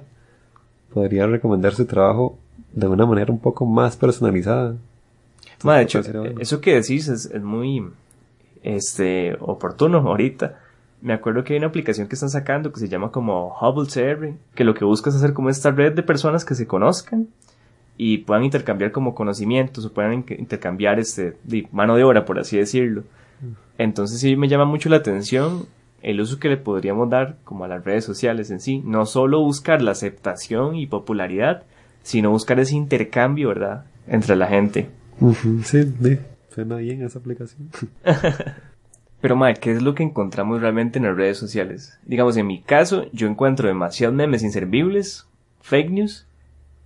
podría 0.95 1.27
recomendar 1.27 1.75
su 1.75 1.85
trabajo 1.85 2.37
de 2.71 2.87
una 2.87 3.05
manera 3.05 3.31
un 3.31 3.39
poco 3.39 3.65
más 3.65 3.97
personalizada. 3.97 4.75
Ma, 5.63 5.75
de 5.77 5.83
hecho, 5.83 6.01
eso 6.39 6.61
que 6.61 6.73
decís 6.75 7.07
es, 7.09 7.25
es 7.25 7.43
muy 7.43 7.85
este, 8.63 9.35
oportuno 9.41 9.97
ahorita. 9.99 10.57
Me 11.01 11.13
acuerdo 11.13 11.43
que 11.43 11.53
hay 11.53 11.57
una 11.59 11.67
aplicación 11.67 12.07
que 12.07 12.15
están 12.15 12.29
sacando 12.29 12.71
que 12.71 12.79
se 12.79 12.87
llama 12.87 13.11
como 13.11 13.55
Hubble 13.61 13.87
CR, 13.87 14.33
que 14.55 14.63
lo 14.63 14.73
que 14.73 14.85
busca 14.85 15.09
es 15.09 15.17
hacer 15.17 15.33
como 15.33 15.49
esta 15.49 15.69
red 15.71 15.93
de 15.93 16.01
personas 16.03 16.45
que 16.45 16.55
se 16.55 16.65
conozcan 16.65 17.27
y 17.97 18.19
puedan 18.19 18.43
intercambiar 18.45 18.91
como 18.91 19.13
conocimientos 19.15 19.85
o 19.85 19.91
puedan 19.93 20.13
in- 20.13 20.25
intercambiar 20.39 20.97
este, 20.99 21.37
de 21.43 21.67
mano 21.71 21.95
de 21.95 22.03
obra, 22.05 22.25
por 22.25 22.39
así 22.39 22.57
decirlo. 22.57 23.03
Entonces 23.77 24.19
sí 24.21 24.35
me 24.37 24.47
llama 24.47 24.65
mucho 24.65 24.87
la 24.89 24.97
atención 24.97 25.65
el 26.05 26.21
uso 26.21 26.39
que 26.39 26.49
le 26.49 26.57
podríamos 26.57 27.09
dar 27.09 27.37
como 27.43 27.63
a 27.63 27.67
las 27.67 27.83
redes 27.83 28.05
sociales 28.05 28.51
en 28.51 28.59
sí. 28.59 28.81
No 28.85 29.07
solo 29.07 29.41
buscar 29.41 29.81
la 29.81 29.91
aceptación 29.91 30.75
y 30.75 30.85
popularidad, 30.85 31.63
sino 32.03 32.29
buscar 32.29 32.59
ese 32.59 32.75
intercambio, 32.75 33.49
¿verdad? 33.49 33.85
Entre 34.07 34.35
la 34.35 34.45
gente. 34.47 34.89
Sí, 35.63 35.91
sí, 36.01 36.19
suena 36.53 36.75
bien 36.75 37.01
esa 37.01 37.17
aplicación. 37.17 37.69
Pero, 39.21 39.35
madre, 39.35 39.55
¿qué 39.59 39.71
es 39.71 39.81
lo 39.81 39.95
que 39.95 40.03
encontramos 40.03 40.61
realmente 40.61 40.99
en 40.99 41.05
las 41.05 41.17
redes 41.17 41.39
sociales? 41.39 41.97
Digamos, 42.05 42.37
en 42.37 42.45
mi 42.45 42.61
caso, 42.61 43.07
yo 43.11 43.27
encuentro 43.27 43.67
demasiados 43.67 44.15
memes 44.15 44.43
inservibles, 44.43 45.27
fake 45.61 45.89
news 45.89 46.27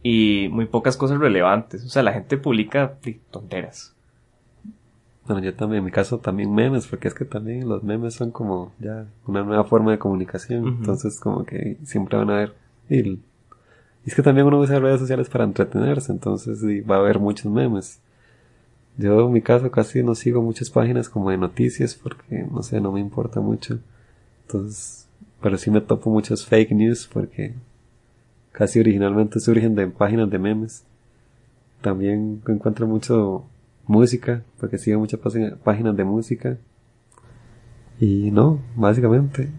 y 0.02 0.48
muy 0.50 0.66
pocas 0.66 0.96
cosas 0.96 1.20
relevantes. 1.20 1.84
O 1.84 1.90
sea, 1.90 2.04
la 2.04 2.14
gente 2.14 2.38
publica 2.38 2.98
tonteras. 3.32 3.94
Bueno, 5.30 5.44
yo 5.44 5.54
también, 5.54 5.82
en 5.82 5.86
mi 5.86 5.92
caso 5.92 6.18
también 6.18 6.52
memes, 6.52 6.88
porque 6.88 7.08
es 7.08 7.14
que 7.14 7.24
también 7.24 7.70
los 7.70 7.84
memes 7.84 8.16
son 8.16 8.32
como 8.32 8.74
ya 8.80 9.06
una 9.28 9.44
nueva 9.44 9.64
forma 9.64 9.92
de 9.92 10.00
comunicación, 10.00 10.68
entonces 10.80 11.20
como 11.20 11.46
que 11.46 11.78
siempre 11.84 12.18
van 12.18 12.32
a 12.32 12.34
haber... 12.34 12.56
Y, 12.90 13.10
y 13.10 13.22
es 14.08 14.16
que 14.16 14.24
también 14.24 14.48
uno 14.48 14.60
usa 14.60 14.80
redes 14.80 15.00
sociales 15.00 15.30
para 15.30 15.44
entretenerse, 15.44 16.12
entonces 16.12 16.62
sí, 16.62 16.82
va 16.82 16.96
a 16.96 17.00
haber 17.02 17.20
muchos 17.20 17.46
memes. 17.46 18.00
Yo 18.98 19.28
en 19.28 19.32
mi 19.32 19.44
caso 19.44 19.70
casi 19.70 20.02
no 20.02 20.16
sigo 20.16 20.42
muchas 20.42 20.72
páginas 20.72 21.10
como 21.10 21.30
de 21.30 21.38
noticias 21.38 21.94
porque 21.94 22.48
no 22.52 22.64
sé, 22.64 22.82
no 22.82 22.92
me 22.92 23.00
importa 23.00 23.40
mucho. 23.40 23.78
Entonces, 24.48 25.08
pero 25.44 25.60
sí 25.60 25.70
me 25.70 25.82
topo 25.82 26.10
muchos 26.10 26.44
fake 26.44 26.72
news 26.72 27.06
porque 27.06 27.54
casi 28.52 28.80
originalmente 28.80 29.40
surgen 29.40 29.76
de 29.76 29.86
páginas 29.90 30.28
de 30.32 30.40
memes. 30.40 30.86
También 31.82 32.42
encuentro 32.48 32.88
mucho 32.88 33.46
música, 33.90 34.44
porque 34.60 34.78
sigo 34.78 35.00
muchas 35.00 35.20
página- 35.20 35.56
páginas 35.64 35.98
de 35.98 36.04
música. 36.06 36.58
Y 38.00 38.32
no, 38.32 38.60
básicamente. 38.76 39.50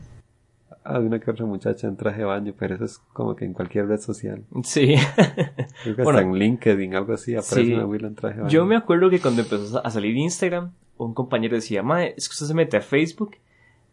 Hay 0.82 1.02
una 1.04 1.18
que 1.20 1.30
otra 1.30 1.44
muchacha 1.44 1.86
en 1.88 1.96
traje 1.96 2.20
de 2.20 2.24
baño, 2.24 2.54
pero 2.58 2.74
eso 2.74 2.84
es 2.84 2.98
como 3.12 3.36
que 3.36 3.44
en 3.44 3.52
cualquier 3.52 3.86
red 3.86 4.00
social. 4.00 4.44
Sí. 4.62 4.94
Creo 5.82 5.96
que 5.96 6.02
Bueno. 6.02 6.18
hasta 6.20 6.30
en 6.30 6.34
LinkedIn, 6.38 6.94
algo 6.94 7.12
así, 7.12 7.34
aparece 7.34 7.64
Sí. 7.66 7.74
una 7.74 7.82
abuela 7.82 8.08
en 8.08 8.14
traje 8.14 8.36
de 8.36 8.40
baño. 8.42 8.52
Yo 8.52 8.64
me 8.64 8.76
acuerdo 8.76 9.10
que 9.10 9.20
cuando 9.20 9.42
empezó 9.42 9.84
a 9.84 9.90
salir 9.90 10.16
Instagram, 10.16 10.72
un 10.96 11.12
compañero 11.12 11.54
decía, 11.56 11.82
madre, 11.82 12.14
es 12.16 12.28
que 12.28 12.32
usted 12.32 12.46
se 12.46 12.54
mete 12.54 12.76
a 12.78 12.80
Facebook 12.80 13.32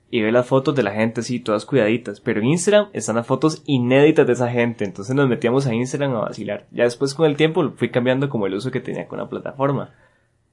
y 0.09 0.21
ve 0.21 0.31
las 0.31 0.45
fotos 0.47 0.75
de 0.75 0.83
la 0.83 0.91
gente 0.91 1.19
así, 1.21 1.39
todas 1.41 1.65
cuidaditas. 1.65 2.21
Pero 2.21 2.39
en 2.39 2.45
Instagram 2.47 2.87
están 2.93 3.17
las 3.17 3.27
fotos 3.27 3.63
inéditas 3.65 4.25
de 4.25 4.33
esa 4.33 4.49
gente. 4.49 4.85
Entonces 4.85 5.13
nos 5.13 5.27
metíamos 5.27 5.67
a 5.67 5.73
Instagram 5.73 6.15
a 6.15 6.19
vacilar. 6.21 6.67
Ya 6.71 6.85
después 6.85 7.13
con 7.13 7.25
el 7.25 7.35
tiempo 7.35 7.73
fui 7.75 7.89
cambiando 7.89 8.29
como 8.29 8.47
el 8.47 8.53
uso 8.53 8.71
que 8.71 8.79
tenía 8.79 9.07
con 9.07 9.19
la 9.19 9.27
plataforma. 9.27 9.93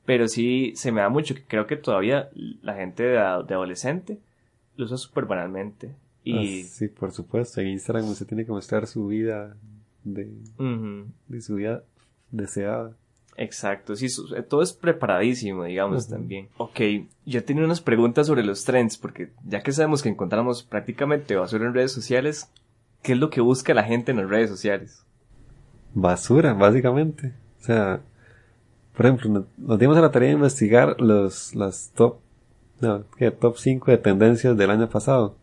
Pero 0.04 0.28
sí 0.28 0.72
se 0.76 0.92
me 0.92 1.00
da 1.00 1.08
mucho 1.08 1.34
que 1.34 1.42
creo 1.44 1.66
que 1.66 1.76
todavía 1.76 2.28
la 2.62 2.74
gente 2.74 3.02
de, 3.04 3.12
de 3.12 3.18
adolescente 3.54 4.18
lo 4.76 4.84
usa 4.84 4.96
súper 4.98 5.24
banalmente. 5.24 5.94
Y... 6.24 6.62
Ah, 6.62 6.66
sí, 6.68 6.88
por 6.88 7.12
supuesto. 7.12 7.60
En 7.60 7.68
Instagram 7.68 8.08
usted 8.08 8.26
tiene 8.26 8.44
que 8.44 8.52
mostrar 8.52 8.86
su 8.86 9.06
vida 9.06 9.56
de, 10.04 10.30
de 11.28 11.40
su 11.40 11.54
vida 11.56 11.82
deseada. 12.30 12.92
Exacto, 13.36 13.96
sí, 13.96 14.08
su- 14.08 14.28
todo 14.48 14.62
es 14.62 14.72
preparadísimo, 14.72 15.64
digamos, 15.64 16.06
también. 16.08 16.48
Ok, 16.56 16.80
yo 17.26 17.42
tenía 17.44 17.64
unas 17.64 17.80
preguntas 17.80 18.28
sobre 18.28 18.44
los 18.44 18.64
trends, 18.64 18.96
porque 18.96 19.30
ya 19.44 19.60
que 19.62 19.72
sabemos 19.72 20.02
que 20.02 20.08
encontramos 20.08 20.62
prácticamente 20.62 21.34
basura 21.34 21.66
en 21.66 21.74
redes 21.74 21.90
sociales, 21.92 22.48
¿qué 23.02 23.12
es 23.14 23.18
lo 23.18 23.30
que 23.30 23.40
busca 23.40 23.74
la 23.74 23.82
gente 23.82 24.12
en 24.12 24.18
las 24.18 24.28
redes 24.28 24.50
sociales? 24.50 25.00
basura, 25.94 26.54
básicamente. 26.54 27.32
O 27.60 27.64
sea, 27.64 28.00
por 28.96 29.06
ejemplo, 29.06 29.30
nos, 29.30 29.44
nos 29.58 29.78
dimos 29.78 29.96
a 29.96 30.00
la 30.00 30.10
tarea 30.10 30.28
de 30.28 30.34
investigar 30.34 31.00
los, 31.00 31.54
las 31.54 31.90
top, 31.94 32.16
no, 32.80 33.04
¿qué? 33.16 33.30
top 33.30 33.56
5 33.58 33.90
de 33.90 33.98
tendencias 33.98 34.56
del 34.56 34.70
año 34.70 34.88
pasado. 34.88 35.36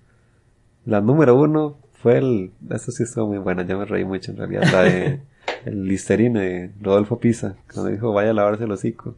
La 0.85 1.01
número 1.01 1.35
uno 1.35 1.77
fue 2.01 2.17
el, 2.17 2.51
esto 2.69 2.91
sí 2.91 3.03
estuvo 3.03 3.27
muy 3.27 3.37
buena, 3.37 3.63
ya 3.65 3.77
me 3.77 3.85
reí 3.85 4.05
mucho 4.05 4.31
en 4.31 4.37
realidad, 4.37 4.63
la 4.71 4.83
de 4.83 5.19
el 5.65 5.85
Listerine 5.85 6.39
de 6.39 6.71
Rodolfo 6.81 7.19
Pisa, 7.19 7.55
cuando 7.71 7.91
dijo 7.91 8.13
vaya 8.13 8.31
a 8.31 8.33
lavarse 8.33 8.63
el 8.63 8.71
hocico. 8.71 9.15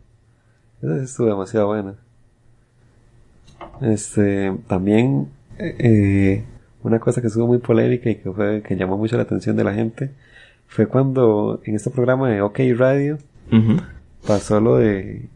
Esa 0.82 0.98
sí 0.98 1.04
estuvo 1.06 1.28
demasiado 1.28 1.68
buena. 1.68 1.96
Este, 3.82 4.54
también, 4.68 5.30
eh, 5.58 6.44
una 6.84 7.00
cosa 7.00 7.22
que 7.22 7.28
estuvo 7.28 7.48
muy 7.48 7.60
polémica 7.60 8.10
y 8.10 8.16
que 8.16 8.32
fue, 8.32 8.62
que 8.62 8.76
llamó 8.76 8.98
mucho 8.98 9.16
la 9.16 9.24
atención 9.24 9.56
de 9.56 9.64
la 9.64 9.74
gente, 9.74 10.12
fue 10.68 10.88
cuando 10.88 11.62
en 11.64 11.76
este 11.76 11.90
programa 11.90 12.30
de 12.30 12.42
OK 12.42 12.60
Radio. 12.76 13.18
Pasó 14.28 14.60
lo 14.60 14.78
de, 14.78 15.28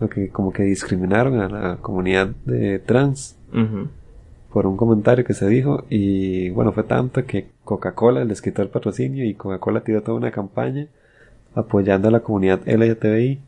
lo 0.00 0.08
que 0.08 0.28
como 0.30 0.52
que 0.52 0.62
discriminaron 0.64 1.40
a 1.40 1.48
la 1.48 1.76
comunidad 1.76 2.28
de 2.44 2.78
trans 2.78 3.36
por 4.52 4.66
un 4.66 4.76
comentario 4.76 5.24
que 5.24 5.34
se 5.34 5.46
dijo 5.48 5.84
y 5.90 6.50
bueno 6.50 6.72
fue 6.72 6.82
tanto 6.82 7.24
que 7.24 7.46
Coca-Cola 7.64 8.24
les 8.24 8.40
quitó 8.42 8.62
el 8.62 8.68
patrocinio 8.68 9.24
y 9.24 9.34
Coca-Cola 9.34 9.80
tiró 9.80 10.02
toda 10.02 10.16
una 10.18 10.30
campaña 10.30 10.86
apoyando 11.54 12.08
a 12.08 12.10
la 12.10 12.20
comunidad 12.20 12.60
LGTBI 12.66 13.38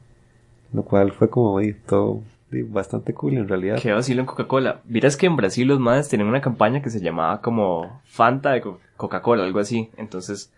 lo 0.72 0.82
cual 0.82 1.12
fue 1.12 1.28
como 1.30 1.58
di, 1.60 1.72
todo 1.72 2.22
bastante 2.50 3.12
cool 3.14 3.34
en 3.34 3.48
realidad 3.48 3.78
Qué 3.80 3.92
vacilo 3.92 4.20
en 4.20 4.26
Coca-Cola. 4.26 4.80
Miras 4.86 5.16
que 5.18 5.26
en 5.26 5.36
Brasil 5.36 5.68
los 5.68 5.80
madres 5.80 6.08
tenían 6.08 6.28
una 6.30 6.40
campaña 6.40 6.80
que 6.80 6.88
se 6.90 7.00
llamaba 7.00 7.42
como 7.42 8.00
Fanta 8.04 8.52
de 8.52 8.62
Co- 8.62 8.80
Coca-Cola, 8.96 9.44
algo 9.44 9.58
así. 9.60 9.90
Entonces, 9.98 10.50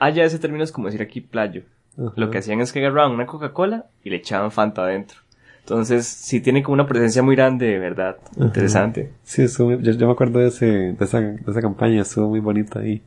allá 0.00 0.24
ese 0.24 0.40
término 0.40 0.64
es 0.64 0.72
como 0.72 0.86
decir 0.88 1.02
aquí 1.02 1.20
playo. 1.20 1.62
Lo 1.96 2.30
que 2.30 2.38
hacían 2.38 2.60
es 2.60 2.72
que 2.72 2.80
agarraban 2.80 3.12
una 3.12 3.26
Coca-Cola 3.26 3.86
y 4.04 4.10
le 4.10 4.16
echaban 4.16 4.50
Fanta 4.52 4.82
adentro. 4.82 5.18
Entonces, 5.60 6.06
sí 6.06 6.40
tiene 6.40 6.62
como 6.62 6.74
una 6.74 6.86
presencia 6.86 7.22
muy 7.22 7.34
grande, 7.36 7.66
de 7.66 7.78
verdad. 7.78 8.18
Interesante. 8.36 9.12
Sí, 9.24 9.42
estuvo 9.42 9.70
muy- 9.70 9.82
yo, 9.82 9.92
yo 9.92 10.06
me 10.06 10.12
acuerdo 10.12 10.38
de, 10.38 10.48
ese, 10.48 10.66
de, 10.66 10.96
esa, 11.04 11.20
de 11.20 11.40
esa 11.50 11.60
campaña, 11.62 12.02
estuvo 12.02 12.28
muy 12.28 12.40
bonita 12.40 12.80
ahí. 12.80 13.02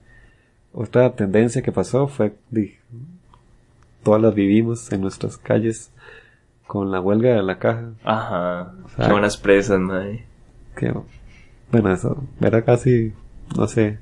Otra 0.73 1.11
tendencia 1.13 1.61
que 1.61 1.71
pasó 1.71 2.07
fue, 2.07 2.33
di, 2.49 2.75
todas 4.03 4.21
las 4.21 4.33
vivimos 4.33 4.91
en 4.91 5.01
nuestras 5.01 5.37
calles 5.37 5.91
con 6.67 6.91
la 6.91 6.99
huelga 6.99 7.33
de 7.35 7.43
la 7.43 7.57
caja. 7.59 7.91
Ajá. 8.03 8.73
sea, 8.95 9.05
Qué 9.05 9.11
buenas 9.11 9.37
presas, 9.37 9.79
madre. 9.79 10.25
Que, 10.75 10.93
bueno, 11.71 11.91
eso 11.93 12.23
era 12.41 12.63
casi, 12.63 13.13
no 13.55 13.67
sé. 13.67 13.99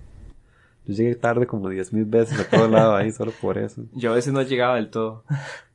Yo 0.88 0.94
llegué 0.94 1.16
tarde 1.16 1.46
como 1.46 1.68
diez 1.70 1.92
mil 1.92 2.06
veces 2.06 2.40
a 2.40 2.50
todo 2.50 2.70
lado 2.70 2.96
ahí 2.96 3.12
solo 3.12 3.32
por 3.42 3.58
eso. 3.58 3.84
Yo 3.94 4.12
a 4.12 4.16
veces 4.16 4.32
no 4.32 4.42
llegaba 4.42 4.76
del 4.76 4.90
todo. 4.90 5.24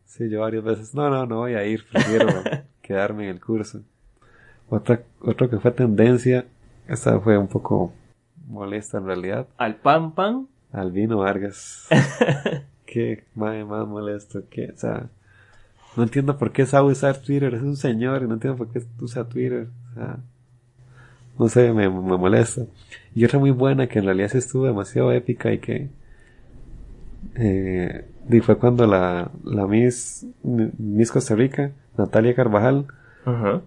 Sí, 0.06 0.28
yo 0.28 0.40
varias 0.40 0.62
veces, 0.62 0.94
no, 0.94 1.08
no, 1.08 1.24
no 1.24 1.38
voy 1.38 1.54
a 1.54 1.64
ir, 1.64 1.86
prefiero 1.90 2.26
quedarme 2.82 3.24
en 3.24 3.30
el 3.30 3.40
curso. 3.40 3.80
Otra, 4.68 5.02
otro 5.20 5.48
que 5.48 5.58
fue 5.58 5.70
tendencia, 5.70 6.44
esta 6.86 7.18
fue 7.18 7.38
un 7.38 7.48
poco 7.48 7.94
molesta 8.46 8.98
en 8.98 9.06
realidad, 9.06 9.46
Al 9.56 9.76
pan 9.76 10.12
pan. 10.12 10.48
Albino 10.70 11.18
Vargas. 11.18 11.88
Qué 12.84 13.24
madre 13.34 13.64
más 13.64 13.88
molesto, 13.88 14.42
que, 14.50 14.70
o 14.70 14.76
sea, 14.76 15.08
no 15.96 16.02
entiendo 16.02 16.36
por 16.36 16.52
qué 16.52 16.66
sabe 16.66 16.92
usar 16.92 17.16
Twitter, 17.16 17.54
es 17.54 17.62
un 17.62 17.76
señor 17.76 18.22
y 18.22 18.26
no 18.26 18.34
entiendo 18.34 18.58
por 18.58 18.68
qué 18.70 18.82
usa 19.00 19.24
Twitter, 19.24 19.68
o 19.92 19.94
sea, 19.94 20.18
no 21.42 21.48
sé, 21.48 21.72
me, 21.72 21.88
me 21.88 22.16
molesta. 22.18 22.62
Y 23.14 23.24
otra 23.24 23.38
muy 23.38 23.50
buena 23.50 23.88
que 23.88 23.98
en 23.98 24.04
realidad 24.06 24.28
sí 24.30 24.38
estuvo 24.38 24.66
demasiado 24.66 25.12
épica 25.12 25.52
y 25.52 25.58
que, 25.58 25.90
eh, 27.34 28.04
y 28.30 28.40
fue 28.40 28.56
cuando 28.58 28.86
la, 28.86 29.30
la 29.44 29.66
Miss, 29.66 30.26
Miss 30.42 31.10
Costa 31.10 31.34
Rica, 31.34 31.72
Natalia 31.96 32.34
Carvajal, 32.34 32.86
Ajá. 33.24 33.62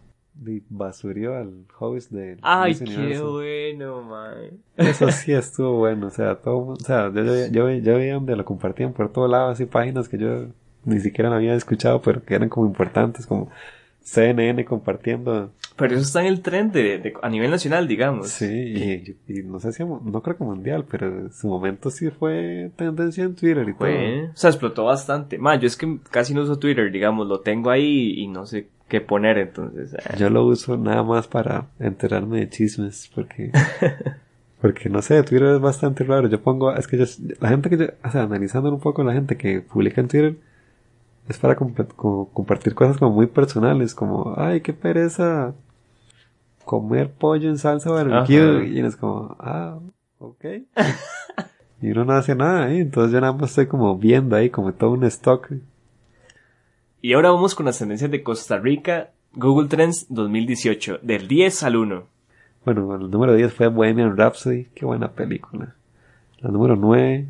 basurió 0.70 1.36
al 1.36 1.66
host 1.80 2.12
de 2.12 2.38
Ay, 2.42 2.72
Miss 2.72 2.82
qué 2.82 2.86
Universo. 2.96 3.34
bueno, 3.34 4.02
madre. 4.04 4.52
Eso 4.78 5.12
sí 5.12 5.32
estuvo 5.34 5.78
bueno, 5.78 6.08
o 6.08 6.12
sea, 6.12 6.36
todo, 6.36 6.58
o 6.68 6.76
sea, 6.78 7.12
yo, 7.14 7.24
yo, 7.24 7.48
yo, 7.52 7.70
yo 7.72 7.96
veía 7.98 8.14
donde 8.16 8.36
lo 8.36 8.46
compartían 8.46 8.94
por 8.94 9.12
todo 9.12 9.28
lado, 9.28 9.50
así 9.50 9.66
páginas 9.66 10.10
que 10.10 10.18
yo 10.18 10.46
ni 10.86 11.00
siquiera 11.00 11.30
no 11.30 11.36
había 11.36 11.56
escuchado, 11.56 12.02
pero 12.02 12.24
que 12.24 12.36
eran 12.36 12.50
como 12.50 12.68
importantes, 12.68 13.26
como 13.26 13.50
CNN 14.08 14.64
compartiendo, 14.66 15.52
Pero 15.76 15.94
eso 15.96 16.04
está 16.04 16.22
en 16.22 16.28
el 16.28 16.42
tren 16.42 16.72
de, 16.72 17.00
de- 17.00 17.14
a 17.24 17.28
nivel 17.28 17.50
nacional, 17.50 17.88
digamos. 17.88 18.30
sí, 18.30 18.46
y, 19.28 19.34
y 19.34 19.42
no 19.44 19.60
sé 19.60 19.74
si, 19.74 19.84
no 19.84 20.22
creo 20.22 20.38
que 20.38 20.44
mundial, 20.44 20.86
pero 20.90 21.08
en 21.08 21.34
su 21.34 21.48
momento 21.48 21.90
sí 21.90 22.12
fue 22.12 22.70
tendencia 22.76 23.24
en 23.24 23.34
Twitter 23.36 23.64
y 23.68 23.74
todo. 23.74 23.80
Fue, 23.80 24.30
o 24.32 24.38
sea, 24.38 24.52
explotó 24.52 24.86
bastante. 24.86 25.40
Ma, 25.40 25.56
yo 25.56 25.66
es 25.66 25.76
que 25.76 25.98
casi 26.12 26.36
no 26.36 26.44
uso 26.44 26.60
Twitter, 26.60 26.92
digamos, 26.92 27.28
lo 27.28 27.40
tengo 27.40 27.72
ahí 27.72 28.14
y 28.20 28.28
no 28.28 28.46
sé 28.46 28.68
qué 28.88 29.02
poner, 29.02 29.40
entonces. 29.40 29.96
eh. 29.96 29.98
Yo 30.20 30.30
lo 30.30 30.46
uso 30.46 30.78
nada 30.78 31.02
más 31.02 31.28
para 31.28 31.66
enterarme 31.80 32.42
de 32.42 32.50
chismes, 32.50 33.10
porque, 33.16 33.50
porque 34.62 34.90
no 34.90 35.02
sé, 35.02 35.24
Twitter 35.24 35.56
es 35.56 35.60
bastante 35.62 36.04
raro. 36.04 36.28
Yo 36.30 36.40
pongo, 36.42 36.74
es 36.76 36.88
que 36.88 36.98
yo, 36.98 37.06
la 37.40 37.50
gente 37.50 37.70
que 37.70 37.78
yo, 37.78 37.86
o 38.04 38.12
sea, 38.12 38.22
analizando 38.24 38.70
un 38.72 38.80
poco 38.80 39.04
la 39.04 39.14
gente 39.14 39.36
que 39.36 39.62
publica 39.62 40.00
en 40.02 40.08
Twitter, 40.08 40.36
es 41.28 41.38
para 41.40 41.56
compa- 41.58 41.88
como 41.96 42.30
compartir 42.30 42.76
cosas 42.76 42.98
como 42.98 43.12
muy 43.16 43.28
personales, 43.28 43.96
como, 43.96 44.34
ay, 44.38 44.62
qué 44.62 44.74
pereza 44.74 45.54
comer 46.64 47.12
pollo 47.12 47.50
en 47.50 47.58
salsa 47.58 47.92
barbecue, 47.92 48.68
y 48.68 48.80
es 48.80 48.96
como, 48.96 49.36
ah, 49.40 49.80
ok. 50.20 50.46
y 51.82 51.92
uno 51.92 52.06
no 52.06 52.14
hace 52.14 52.36
nada, 52.36 52.72
¿eh? 52.72 52.80
entonces 52.80 53.12
yo 53.14 53.22
nada 53.22 53.34
más 53.34 53.50
estoy 53.52 53.68
como 53.68 53.98
viendo 53.98 54.36
ahí, 54.36 54.50
como 54.50 54.74
todo 54.74 54.92
un 54.92 55.04
stock. 55.06 55.52
Y 57.02 57.14
ahora 57.14 57.32
vamos 57.32 57.54
con 57.54 57.66
las 57.68 57.78
tendencias 57.78 58.10
de 58.10 58.24
Costa 58.24 58.58
Rica, 58.58 59.12
Google 59.34 59.68
Trends 59.68 60.08
2018, 60.10 61.00
del 61.04 61.28
10 61.28 61.64
al 61.64 61.76
1. 61.76 62.04
Bueno, 62.66 62.96
el 62.96 63.12
número 63.12 63.36
10 63.36 63.54
fue 63.54 63.68
Bohemian 63.68 64.18
Rhapsody, 64.18 64.66
qué 64.74 64.86
buena 64.86 65.12
película. 65.12 65.76
La 66.40 66.50
número 66.50 66.76
9, 66.76 67.16
en 67.16 67.30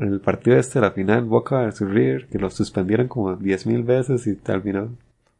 el 0.00 0.20
partido 0.20 0.56
este, 0.56 0.80
la 0.80 0.90
final, 0.92 1.24
Boca 1.24 1.66
vs 1.66 1.80
River, 1.80 2.26
que 2.28 2.38
lo 2.38 2.50
suspendieron 2.50 3.08
como 3.08 3.36
10.000 3.36 3.84
veces 3.84 4.26
y 4.26 4.38
al 4.50 4.62
final, 4.62 4.90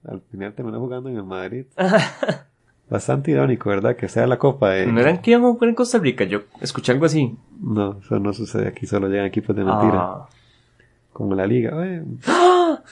al 0.07 0.21
final 0.31 0.53
terminó 0.53 0.79
jugando 0.81 1.09
en 1.09 1.17
el 1.17 1.25
Madrid. 1.25 1.67
Bastante 2.91 3.31
irónico, 3.31 3.71
¿verdad? 3.71 3.97
Que 3.97 4.09
sea 4.09 4.27
la 4.27 4.39
copa 4.39 4.71
de... 4.71 4.87
¿No 4.87 5.01
eran 5.01 5.23
que 5.23 5.31
iban 5.31 5.43
a 5.45 5.49
jugar 5.53 5.71
en 5.71 5.75
Costa 5.75 5.99
Rica? 5.99 6.25
Yo 6.25 6.43
escuché 6.61 6.93
algo 6.93 7.07
así. 7.07 7.35
No, 7.61 7.99
eso 7.99 8.19
no 8.19 8.33
sucede 8.35 8.69
aquí, 8.69 8.87
solo 8.87 9.09
llegan 9.09 9.25
equipos 9.27 9.57
de 9.57 9.65
mentira. 9.65 9.99
Ah, 10.01 10.29
Como 11.13 11.35
la 11.35 11.47
liga. 11.47 11.75
Oye, 11.75 12.03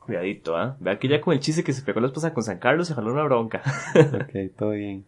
cuidadito, 0.00 0.56
¿ah? 0.56 0.76
Vea 0.78 0.98
que 0.98 1.08
ya 1.08 1.20
con 1.20 1.32
el 1.32 1.40
chiste 1.40 1.64
que 1.64 1.72
se 1.72 1.82
pegó 1.82 2.00
la 2.00 2.08
esposa 2.08 2.34
con 2.34 2.42
San 2.42 2.58
Carlos 2.58 2.86
se 2.88 2.94
jaló 2.94 3.12
una 3.12 3.22
bronca. 3.24 3.62
ok, 3.94 4.56
todo 4.58 4.70
bien. 4.70 5.04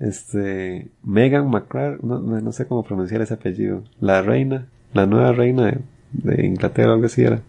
Este, 0.00 0.88
Megan 1.04 1.48
McCrar, 1.50 2.02
no, 2.02 2.18
no, 2.20 2.52
sé 2.52 2.66
cómo 2.66 2.82
pronunciar 2.82 3.20
ese 3.20 3.34
apellido. 3.34 3.84
La 4.00 4.22
reina, 4.22 4.66
la 4.94 5.06
nueva 5.06 5.32
reina 5.32 5.66
de, 5.66 5.78
de 6.12 6.46
Inglaterra, 6.46 6.94
algo 6.94 7.06
así 7.06 7.22
era. 7.22 7.42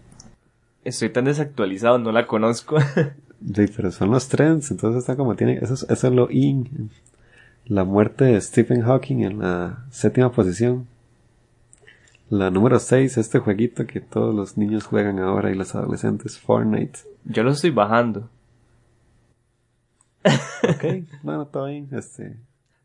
Estoy 0.84 1.08
tan 1.10 1.24
desactualizado, 1.24 1.98
no 1.98 2.12
la 2.12 2.26
conozco. 2.26 2.76
Sí, 3.44 3.64
pero 3.74 3.90
son 3.90 4.12
los 4.12 4.28
trends, 4.28 4.70
entonces 4.70 5.00
está 5.00 5.16
como 5.16 5.34
tiene, 5.34 5.58
eso, 5.60 5.74
es- 5.74 5.84
eso 5.90 6.06
es 6.06 6.12
lo 6.14 6.30
in. 6.30 6.90
La 7.66 7.82
muerte 7.82 8.26
de 8.26 8.40
Stephen 8.40 8.82
Hawking 8.82 9.24
en 9.24 9.40
la 9.40 9.84
séptima 9.90 10.30
posición. 10.30 10.86
La 12.30 12.50
número 12.52 12.78
6, 12.78 13.18
este 13.18 13.40
jueguito 13.40 13.84
que 13.84 14.00
todos 14.00 14.32
los 14.32 14.56
niños 14.56 14.84
juegan 14.84 15.18
ahora 15.18 15.50
y 15.50 15.56
los 15.56 15.74
adolescentes, 15.74 16.38
Fortnite. 16.38 17.00
Yo 17.24 17.42
lo 17.42 17.50
estoy 17.50 17.70
bajando. 17.70 18.28
Ok, 20.68 20.84
bueno, 21.22 21.46
todo 21.46 21.66
bien, 21.66 21.88
este, 21.92 22.36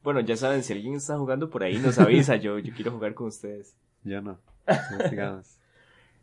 Bueno, 0.04 0.20
ya 0.22 0.36
saben, 0.36 0.64
si 0.64 0.74
alguien 0.74 0.96
está 0.96 1.18
jugando 1.18 1.50
por 1.50 1.64
ahí, 1.64 1.78
nos 1.78 1.98
avisa. 2.00 2.36
Yo, 2.38 2.58
yo 2.60 2.74
quiero 2.74 2.92
jugar 2.92 3.14
con 3.14 3.28
ustedes. 3.28 3.76
yo 4.04 4.22
no. 4.22 4.38
no. 5.16 5.42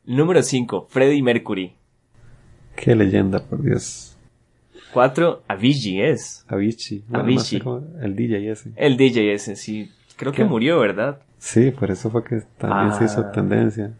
Número 0.04 0.42
5, 0.42 0.86
Freddie 0.90 1.22
Mercury. 1.22 1.74
Qué 2.76 2.94
leyenda, 2.94 3.38
por 3.42 3.62
Dios. 3.62 4.16
4, 4.92 5.42
Avicii 5.48 6.02
es. 6.02 6.44
Avicii. 6.48 7.04
Bueno, 7.08 7.24
Avicii. 7.24 7.62
el 8.02 8.14
DJ 8.16 8.50
ese. 8.50 8.72
El 8.76 8.96
DJ 8.96 9.32
ese, 9.32 9.56
sí. 9.56 9.90
Creo 10.16 10.32
que 10.32 10.44
murió, 10.44 10.78
¿verdad? 10.78 11.20
Sí, 11.38 11.70
por 11.72 11.90
eso 11.90 12.10
fue 12.10 12.22
que 12.24 12.42
también 12.58 12.94
se 12.98 13.04
hizo 13.04 13.20
Ah. 13.20 13.32
tendencia. 13.32 13.92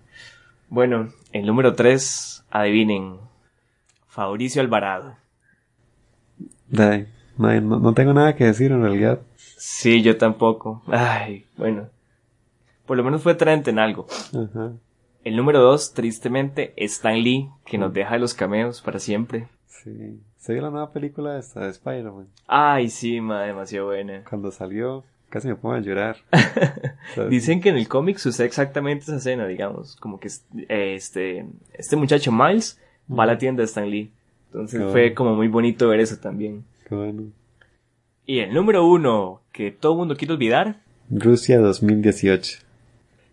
Bueno, 0.69 1.13
el 1.33 1.47
número 1.47 1.75
3, 1.75 2.45
adivinen. 2.51 3.17
Fabricio 4.07 4.63
Alvarado. 4.63 5.17
No, 6.71 7.61
no- 7.61 7.95
tengo 7.95 8.13
nada 8.13 8.35
que 8.37 8.45
decir 8.45 8.71
en 8.73 8.83
realidad. 8.83 9.21
Sí, 9.37 10.03
yo 10.03 10.17
tampoco. 10.17 10.83
Ay, 10.89 11.47
bueno. 11.57 11.89
Por 12.87 12.97
lo 12.97 13.05
menos 13.05 13.23
fue 13.23 13.35
trend 13.35 13.67
en 13.69 13.79
algo. 13.79 14.07
Ajá. 14.29 14.73
El 15.25 15.37
número 15.37 15.61
2, 15.61 15.95
tristemente, 15.95 16.75
Stan 16.77 17.19
Lee, 17.23 17.49
que 17.65 17.79
nos 17.79 17.93
deja 17.95 18.19
los 18.19 18.35
cameos 18.35 18.83
para 18.83 18.99
siempre. 18.99 19.49
Sí. 19.67 20.21
Se 20.37 20.53
vio 20.53 20.61
la 20.63 20.71
nueva 20.71 20.93
película 20.93 21.39
esta 21.39 21.61
de 21.61 21.71
Spider-Man. 21.71 22.27
Ay, 22.47 22.91
sí, 22.91 23.21
ma, 23.23 23.43
demasiado 23.45 23.87
buena. 23.87 24.23
Cuando 24.29 24.51
salió, 24.53 25.03
casi 25.31 25.49
me 25.49 25.57
pongo 25.57 25.75
a 25.77 25.81
llorar. 25.81 26.19
Dicen 27.31 27.63
que 27.63 27.71
en 27.71 27.77
el 27.77 27.89
cómic 27.89 28.19
sucede 28.19 28.47
exactamente 28.47 29.05
esa 29.05 29.17
escena, 29.17 29.47
digamos, 29.47 29.97
como 29.97 30.21
que 30.21 30.29
este, 30.69 31.47
este 31.73 31.97
muchacho 31.97 32.31
Miles 32.31 32.79
va 33.11 33.23
a 33.25 33.27
la 33.29 33.39
tienda 33.39 33.63
de 33.63 33.65
Stan 33.67 33.89
Lee. 33.89 34.13
Entonces 34.55 34.85
fue 34.93 35.15
como 35.15 35.35
muy 35.35 35.49
bonito 35.49 35.89
ver 35.89 35.99
eso 35.99 36.17
también. 36.17 36.65
Qué 36.89 36.95
bueno. 36.95 37.25
Y 38.25 38.39
el 38.39 38.55
número 38.55 38.87
uno 38.87 39.43
que 39.51 39.73
todo 39.73 39.93
el 39.93 39.99
mundo 39.99 40.17
quiere 40.17 40.35
olvidar. 40.35 40.81
Rusia 41.11 41.59
2018. 41.59 42.61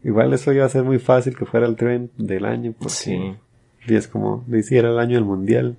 Igual 0.04 0.34
eso 0.34 0.52
iba 0.52 0.66
a 0.66 0.70
ser 0.70 0.84
muy 0.84 0.98
fácil 0.98 1.38
que 1.38 1.46
fuera 1.46 1.68
el 1.68 1.76
tren 1.76 2.10
del 2.18 2.44
año. 2.46 2.74
Porque 2.74 2.90
sí. 2.90 3.36
es 3.88 4.08
como, 4.08 4.44
le 4.48 4.60
hiciera 4.60 4.90
el 4.90 4.98
año 4.98 5.14
del 5.14 5.26
mundial. 5.26 5.78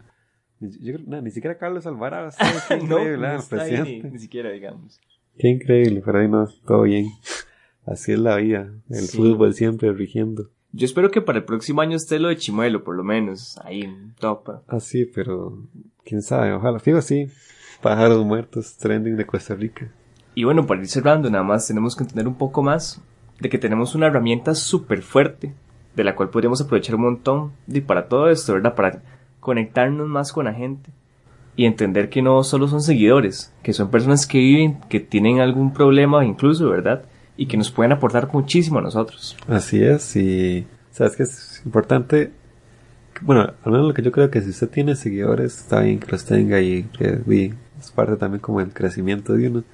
Yo, 0.61 0.95
no, 1.09 1.21
ni 1.21 1.33
siquiera 1.33 1.59
Carlos 1.59 1.89
Alvarado. 1.89 2.31
no, 2.87 3.01
ni, 3.05 4.19
siquiera, 4.21 4.53
digamos. 4.53 5.01
Qué 5.39 5.49
increíble, 5.49 6.03
pero 6.05 6.21
ahí 6.21 6.29
no, 6.29 6.47
todo 6.65 6.83
bien. 6.83 7.09
Así 7.85 8.13
es 8.13 8.21
la 8.21 8.37
vida, 8.37 8.71
el 8.91 9.09
fútbol 9.09 9.55
siempre 9.55 9.93
rigiendo. 9.93 10.51
Yo 10.73 10.87
espero 10.87 11.11
que 11.11 11.21
para 11.21 11.39
el 11.39 11.45
próximo 11.45 11.83
año 11.83 11.97
esté 11.97 12.19
lo 12.19 12.29
de 12.29 12.37
Chimuelo, 12.37 12.83
por 12.83 12.97
lo 12.97 13.05
menos, 13.05 13.59
ahí 13.63 13.83
en 13.83 14.15
top. 14.19 14.63
Ah, 14.69 14.81
sí, 14.81 15.05
pero 15.05 15.59
quién 16.03 16.23
sabe, 16.23 16.53
ojalá. 16.55 16.79
Fijo, 16.79 17.03
sí. 17.03 17.27
Pájaros 17.83 18.25
muertos, 18.25 18.79
trending 18.79 19.17
de 19.17 19.27
Costa 19.27 19.55
Rica. 19.55 19.91
Y 20.35 20.45
bueno, 20.45 20.67
para 20.67 20.81
ir 20.81 20.89
cerrando, 20.89 21.29
nada 21.29 21.45
más 21.45 21.67
tenemos 21.67 21.95
que 21.95 22.05
entender 22.05 22.27
un 22.27 22.37
poco 22.37 22.63
más 22.63 23.03
de 23.39 23.51
que 23.51 23.59
tenemos 23.59 23.95
una 23.95 24.07
herramienta 24.07 24.55
súper 24.55 25.03
fuerte, 25.03 25.53
de 25.95 26.05
la 26.05 26.15
cual 26.15 26.31
podríamos 26.31 26.63
aprovechar 26.63 26.95
un 26.95 27.03
montón 27.03 27.53
y 27.67 27.83
para 27.83 28.09
todo 28.09 28.31
esto, 28.31 28.55
¿verdad? 28.55 28.75
Para 28.75 29.03
conectarnos 29.41 30.09
más 30.09 30.33
con 30.33 30.47
la 30.47 30.55
gente 30.55 30.91
y 31.55 31.67
entender 31.67 32.09
que 32.09 32.23
no 32.23 32.43
solo 32.45 32.67
son 32.67 32.81
seguidores, 32.81 33.53
que 33.63 33.75
son 33.75 33.91
personas 33.91 34.27
que 34.27 34.39
viven, 34.39 34.81
que 34.89 35.01
tienen 35.01 35.41
algún 35.41 35.75
problema 35.75 36.25
incluso, 36.25 36.71
¿verdad? 36.71 37.05
Y 37.37 37.47
que 37.47 37.57
nos 37.57 37.71
pueden 37.71 37.93
aportar 37.93 38.29
muchísimo 38.33 38.79
a 38.79 38.83
nosotros. 38.83 39.37
Así 39.49 39.83
es, 39.83 40.17
y 40.17 40.67
sabes 40.91 41.17
que 41.17 41.23
es 41.23 41.63
importante, 41.65 42.33
bueno, 43.23 43.53
al 43.65 43.73
menos 43.73 43.89
lo 43.89 43.95
que 43.95 44.03
yo 44.03 44.13
creo 44.13 44.31
que 44.31 44.43
si 44.43 44.51
usted 44.51 44.69
tiene 44.69 44.97
seguidores, 44.97 45.59
está 45.59 45.81
bien 45.81 45.99
que 45.99 46.11
los 46.11 46.25
tenga 46.25 46.61
y 46.61 46.85
que 46.85 47.55
es 47.81 47.91
parte 47.91 48.17
también 48.17 48.41
como 48.41 48.61
el 48.61 48.73
crecimiento 48.73 49.33
de 49.33 49.49
uno, 49.49 49.65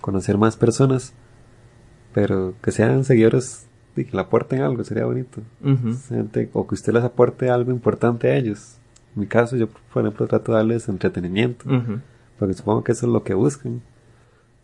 conocer 0.00 0.38
más 0.38 0.56
personas, 0.56 1.12
pero 2.14 2.54
que 2.62 2.70
sean 2.70 3.04
seguidores 3.04 3.66
y 3.96 4.04
que 4.04 4.16
le 4.16 4.22
aporten 4.22 4.62
algo, 4.62 4.84
sería 4.84 5.04
bonito. 5.04 5.42
o 6.52 6.66
que 6.66 6.74
usted 6.74 6.92
les 6.92 7.04
aporte 7.04 7.50
algo 7.50 7.70
importante 7.70 8.30
a 8.30 8.36
ellos 8.36 8.80
en 9.14 9.20
mi 9.20 9.26
caso, 9.26 9.56
yo, 9.56 9.68
por 9.92 10.02
ejemplo, 10.04 10.26
trato 10.26 10.52
de 10.52 10.58
darles 10.58 10.88
entretenimiento. 10.88 11.64
Porque 12.38 12.54
supongo 12.54 12.84
que 12.84 12.92
eso 12.92 13.06
es 13.06 13.12
lo 13.12 13.22
que 13.22 13.34
buscan. 13.34 13.82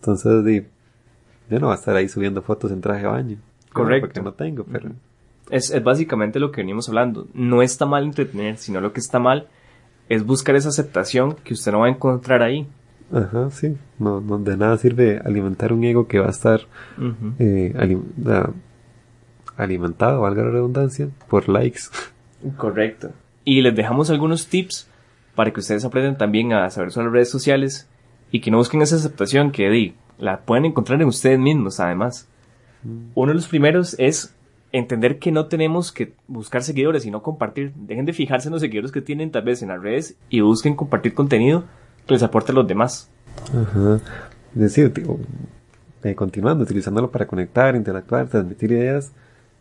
Entonces, 0.00 0.44
di, 0.44 0.66
yo 1.50 1.59
no 1.61 1.66
voy 1.66 1.72
a 1.72 1.78
estar 1.78 1.96
ahí 1.96 2.09
subiendo 2.09 2.42
fotos 2.42 2.72
en 2.72 2.80
traje 2.80 3.02
de 3.02 3.09
baño. 3.09 3.38
Correcto. 3.72 4.06
Porque 4.09 4.22
no 4.22 4.32
tengo, 4.32 4.64
pero... 4.64 4.90
Es, 5.50 5.70
es 5.70 5.82
básicamente 5.82 6.40
lo 6.40 6.50
que 6.50 6.62
venimos 6.62 6.88
hablando. 6.88 7.28
No 7.35 7.62
está 7.62 7.87
mal 7.87 8.04
entretener, 8.04 8.56
sino 8.56 8.80
lo 8.80 8.92
que 8.92 9.00
está 9.00 9.18
mal 9.18 9.48
es 10.09 10.24
buscar 10.24 10.56
esa 10.56 10.68
aceptación 10.68 11.35
que 11.44 11.54
usted 11.54 11.72
no 11.72 11.80
va 11.80 11.87
a 11.87 11.90
encontrar 11.90 12.42
ahí. 12.42 12.66
Ajá, 13.12 13.50
sí. 13.50 13.76
No, 13.98 14.20
no 14.20 14.38
de 14.38 14.56
nada 14.56 14.76
sirve 14.78 15.20
alimentar 15.24 15.72
un 15.72 15.85
ego 15.85 16.09
que 16.09 16.18
va 16.18 16.26
a 16.26 16.30
estar 16.30 16.61
eh, 17.38 17.72
alimentado, 19.56 20.20
valga 20.22 20.42
la 20.42 20.50
redundancia, 20.50 21.09
por 21.28 21.48
likes. 21.48 21.82
Correcto. 22.56 23.11
Y 23.44 23.62
les 23.62 23.74
dejamos 23.74 24.11
algunos 24.11 24.48
tips 24.48 24.88
para 25.35 25.52
que 25.52 25.61
ustedes 25.61 25.85
aprendan 25.85 26.18
también 26.18 26.52
a 26.52 26.68
saber 26.70 26.90
sobre 26.90 27.06
las 27.06 27.12
redes 27.14 27.30
sociales 27.30 27.88
y 28.32 28.40
que 28.40 28.50
no 28.50 28.59
busquen 28.59 28.82
esa 28.82 28.96
aceptación 28.96 29.52
que 29.52 29.70
di, 29.70 29.94
la 30.18 30.40
pueden 30.40 30.64
encontrar 30.64 31.00
en 31.00 31.09
ustedes 31.09 31.38
mismos 31.38 31.81
además. 31.81 32.29
Mm. 32.83 33.11
Uno 33.14 33.31
de 33.31 33.35
los 33.35 33.48
primeros 33.48 33.96
es 33.98 34.35
entender 34.72 35.18
que 35.18 35.33
no 35.33 35.46
tenemos 35.46 35.92
que 35.92 36.14
buscar 36.26 36.62
seguidores, 36.62 37.02
sino 37.02 37.22
compartir. 37.22 37.72
Dejen 37.74 38.05
de 38.05 38.12
fijarse 38.12 38.48
en 38.48 38.52
los 38.52 38.61
seguidores 38.61 38.92
que 38.92 39.00
tienen 39.00 39.31
tal 39.31 39.42
vez 39.42 39.62
en 39.62 39.68
las 39.68 39.81
redes 39.81 40.16
y 40.29 40.40
busquen 40.40 40.74
compartir 40.74 41.14
contenido 41.14 41.64
que 42.07 42.14
les 42.14 42.22
aporte 42.22 42.52
a 42.52 42.55
los 42.55 42.66
demás. 42.66 43.11
Ajá. 43.55 44.00
Es 44.55 44.61
decir, 44.61 44.92
eh, 46.02 46.14
continuando, 46.14 46.64
utilizándolo 46.64 47.11
para 47.11 47.26
conectar, 47.26 47.76
interactuar, 47.76 48.29
transmitir 48.29 48.72
ideas 48.72 49.12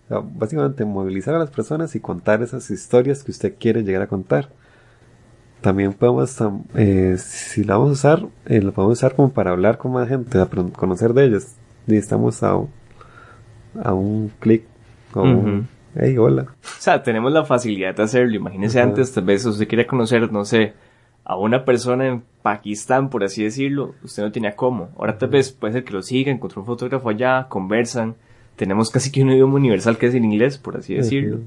básicamente 0.10 0.86
movilizar 0.86 1.36
a 1.36 1.40
las 1.40 1.50
personas 1.50 1.96
y 1.96 2.00
contar 2.00 2.42
esas 2.44 2.70
historias 2.70 3.24
que 3.24 3.32
usted 3.32 3.56
quiere 3.60 3.84
llegar 3.84 4.04
a 4.04 4.08
contar. 4.08 4.50
También 5.66 5.94
podemos, 5.94 6.38
eh, 6.76 7.16
si 7.18 7.64
la 7.64 7.78
vamos 7.78 7.90
a 7.90 7.94
usar, 7.94 8.28
eh, 8.46 8.62
lo 8.62 8.72
podemos 8.72 9.00
usar 9.00 9.16
como 9.16 9.32
para 9.32 9.50
hablar 9.50 9.80
con 9.80 9.94
más 9.94 10.08
gente, 10.08 10.38
a 10.38 10.46
conocer 10.46 11.16
de 11.16 11.26
ellos. 11.26 11.56
Y 11.88 11.96
estamos 11.96 12.44
a, 12.44 12.60
a 13.84 13.94
un 13.96 14.32
clic 14.40 14.62
como, 15.10 15.66
hey, 15.96 16.20
hola. 16.20 16.44
O 16.44 16.78
sea, 16.78 17.02
tenemos 17.02 17.34
la 17.34 17.46
facilidad 17.46 17.96
de 17.96 18.04
hacerlo. 18.04 18.36
Imagínese 18.36 18.80
antes, 18.80 19.12
tal 19.12 19.24
vez 19.24 19.44
usted 19.44 19.68
quería 19.68 19.88
conocer, 19.88 20.32
no 20.32 20.46
sé, 20.46 20.74
a 21.24 21.36
una 21.36 21.66
persona 21.66 22.10
en 22.10 22.22
Pakistán, 22.44 23.10
por 23.10 23.24
así 23.24 23.44
decirlo, 23.44 23.96
usted 24.04 24.22
no 24.22 24.32
tenía 24.32 24.56
cómo. 24.56 24.90
Ahora 25.00 25.18
tal 25.18 25.30
vez 25.30 25.52
puede 25.52 25.74
ser 25.74 25.84
que 25.84 25.94
lo 25.94 26.04
siga, 26.04 26.32
encontró 26.32 26.62
un 26.62 26.68
fotógrafo 26.68 27.10
allá, 27.10 27.48
conversan 27.50 28.14
tenemos 28.56 28.90
casi 28.90 29.12
que 29.12 29.22
un 29.22 29.32
idioma 29.32 29.56
universal 29.56 29.98
que 29.98 30.06
es 30.06 30.16
el 30.16 30.24
inglés, 30.24 30.58
por 30.58 30.78
así 30.78 30.94
decirlo. 30.94 31.40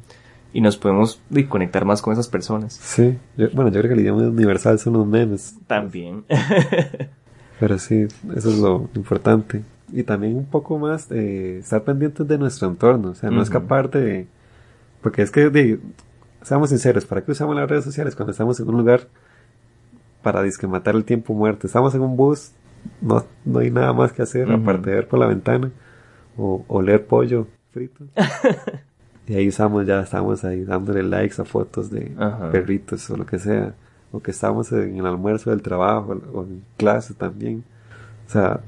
Y 0.52 0.60
nos 0.60 0.76
podemos 0.76 1.20
conectar 1.48 1.84
más 1.84 2.00
con 2.00 2.12
esas 2.12 2.28
personas. 2.28 2.74
Sí, 2.74 3.18
bueno, 3.52 3.70
yo 3.70 3.80
creo 3.80 3.88
que 3.88 3.94
el 3.94 4.00
idioma 4.00 4.22
universal 4.22 4.78
son 4.78 4.94
los 4.94 5.06
memes. 5.06 5.56
También. 5.66 6.24
Pero 7.60 7.78
sí, 7.78 8.06
eso 8.34 8.50
es 8.50 8.58
lo 8.58 8.88
importante. 8.94 9.62
Y 9.92 10.02
también 10.02 10.36
un 10.36 10.46
poco 10.46 10.78
más 10.78 11.10
eh, 11.10 11.58
estar 11.58 11.82
pendientes 11.82 12.26
de 12.26 12.38
nuestro 12.38 12.68
entorno, 12.68 13.10
o 13.10 13.14
sea, 13.14 13.30
no 13.30 13.42
escapar 13.42 13.90
de... 13.90 14.26
Porque 15.02 15.22
es 15.22 15.30
que, 15.30 15.78
seamos 16.42 16.70
sinceros, 16.70 17.04
¿para 17.04 17.22
qué 17.22 17.32
usamos 17.32 17.56
las 17.56 17.68
redes 17.68 17.84
sociales 17.84 18.14
cuando 18.14 18.32
estamos 18.32 18.58
en 18.60 18.68
un 18.68 18.76
lugar 18.78 19.08
para 20.22 20.42
disque 20.42 20.66
matar 20.66 20.94
el 20.94 21.04
tiempo 21.04 21.34
muerto? 21.34 21.66
Estamos 21.66 21.94
en 21.94 22.02
un 22.02 22.16
bus, 22.16 22.52
no, 23.00 23.24
no 23.44 23.58
hay 23.60 23.70
nada 23.70 23.92
más 23.92 24.12
que 24.12 24.22
hacer 24.22 24.50
aparte 24.50 24.90
de 24.90 24.96
ver 24.96 25.08
por 25.08 25.18
la 25.18 25.26
ventana 25.26 25.70
o 26.36 26.64
oler 26.68 27.06
pollo 27.06 27.46
frito. 27.72 28.04
y 29.28 29.34
ahí 29.34 29.48
estamos, 29.48 29.86
ya 29.86 30.00
estamos 30.00 30.44
ahí 30.44 30.64
dándole 30.64 31.02
likes 31.02 31.40
a 31.40 31.44
fotos 31.44 31.90
de 31.90 32.12
perritos 32.50 33.08
o 33.10 33.16
lo 33.16 33.26
que 33.26 33.38
sea. 33.38 33.74
O 34.10 34.20
que 34.20 34.30
estamos 34.30 34.72
en 34.72 34.96
el 34.96 35.06
almuerzo 35.06 35.50
del 35.50 35.60
trabajo 35.60 36.18
o 36.32 36.42
en 36.44 36.64
clase 36.78 37.12
también. 37.12 37.62
O 38.26 38.30
sea, 38.30 38.60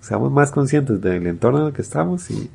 seamos 0.00 0.30
más 0.30 0.50
conscientes 0.50 1.00
del 1.00 1.26
entorno 1.26 1.60
en 1.60 1.66
el 1.68 1.72
que 1.72 1.80
estamos 1.80 2.30
y 2.30 2.50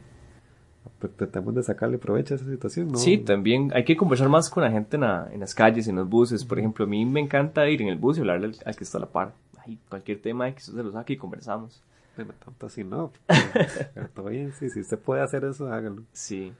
tratamos 1.17 1.55
de 1.55 1.63
sacarle 1.63 1.97
provecho 1.97 2.35
a 2.35 2.37
esa 2.37 2.45
situación, 2.45 2.91
¿no? 2.91 2.99
Sí, 2.99 3.17
también 3.17 3.71
hay 3.73 3.83
que 3.83 3.97
conversar 3.97 4.29
más 4.29 4.49
con 4.49 4.63
la 4.63 4.69
gente 4.69 4.97
en, 4.97 5.03
en 5.03 5.39
las 5.39 5.55
calles, 5.55 5.87
en 5.87 5.95
los 5.95 6.07
buses. 6.07 6.45
Por 6.45 6.59
ejemplo, 6.59 6.85
a 6.85 6.87
mí 6.87 7.03
me 7.05 7.19
encanta 7.19 7.67
ir 7.67 7.81
en 7.81 7.87
el 7.87 7.97
bus 7.97 8.17
y 8.17 8.21
hablarle 8.21 8.51
al, 8.63 8.75
que 8.75 8.83
está 8.83 8.99
a 8.99 9.01
la 9.01 9.07
par. 9.07 9.33
Ay, 9.65 9.79
cualquier 9.89 10.21
tema 10.21 10.51
que 10.51 10.61
se 10.61 10.71
lo 10.71 10.91
saque 10.91 11.13
y 11.13 11.17
conversamos 11.17 11.81
tanto 12.25 12.65
así 12.65 12.83
no. 12.83 13.11
Pero 13.93 14.29
bien, 14.29 14.53
sí, 14.57 14.69
si 14.69 14.81
usted 14.81 14.99
puede 14.99 15.21
hacer 15.21 15.43
eso, 15.45 15.71
hágalo. 15.71 16.03
Sí. 16.11 16.53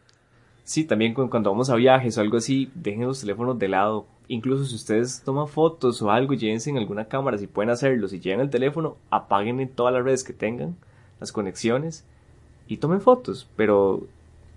Sí, 0.69 0.83
también 0.83 1.15
cuando 1.15 1.49
vamos 1.49 1.71
a 1.71 1.75
viajes 1.75 2.15
o 2.15 2.21
algo 2.21 2.37
así, 2.37 2.71
dejen 2.75 3.07
los 3.07 3.21
teléfonos 3.21 3.57
de 3.57 3.67
lado. 3.67 4.05
Incluso 4.27 4.65
si 4.65 4.75
ustedes 4.75 5.19
toman 5.25 5.47
fotos 5.47 5.99
o 6.03 6.11
algo, 6.11 6.35
llévense 6.35 6.69
en 6.69 6.77
alguna 6.77 7.05
cámara, 7.05 7.39
si 7.39 7.47
pueden 7.47 7.71
hacerlo. 7.71 8.07
Si 8.07 8.19
llevan 8.19 8.41
el 8.41 8.51
teléfono, 8.51 8.95
apaguen 9.09 9.59
en 9.61 9.69
todas 9.69 9.95
las 9.95 10.03
redes 10.03 10.23
que 10.23 10.31
tengan, 10.31 10.75
las 11.19 11.31
conexiones, 11.31 12.03
y 12.67 12.77
tomen 12.77 13.01
fotos. 13.01 13.49
Pero 13.55 14.05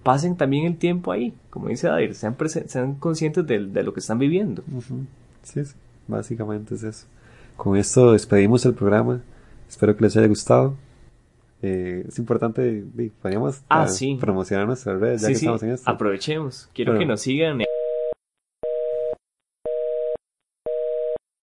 pasen 0.03 0.37
también 0.37 0.67
el 0.67 0.77
tiempo 0.77 1.13
ahí, 1.13 1.33
como 1.49 1.69
dice 1.69 1.89
David, 1.89 2.13
sean, 2.13 2.37
sean 2.67 2.97
conscientes 2.97 3.47
de, 3.47 3.59
lo 3.83 3.95
que 3.95 4.01
están 4.01 4.19
viviendo. 4.19 4.63
sí, 5.43 5.63
básicamente 6.09 6.75
es 6.75 6.83
eso. 6.83 7.07
Con 7.57 7.79
esto 7.79 8.13
despedimos 8.13 8.67
el 8.67 8.75
programa. 8.75 9.23
Espero 9.67 9.97
que 9.97 10.05
les 10.05 10.15
haya 10.19 10.29
gustado. 10.29 10.75
Eh, 11.63 12.05
es 12.09 12.19
importante, 12.19 12.85
podríamos 13.23 13.63
ah, 13.71 13.87
promocionar 14.21 14.67
nuestras 14.67 15.01
redes 15.01 15.23
ya 15.23 15.29
que 15.29 15.35
estamos 15.35 15.63
en 15.63 15.71
esto. 15.71 15.89
Aprovechemos. 15.89 16.69
Quiero 16.75 16.99
que 16.99 17.07
nos 17.07 17.21
sigan. 17.21 17.63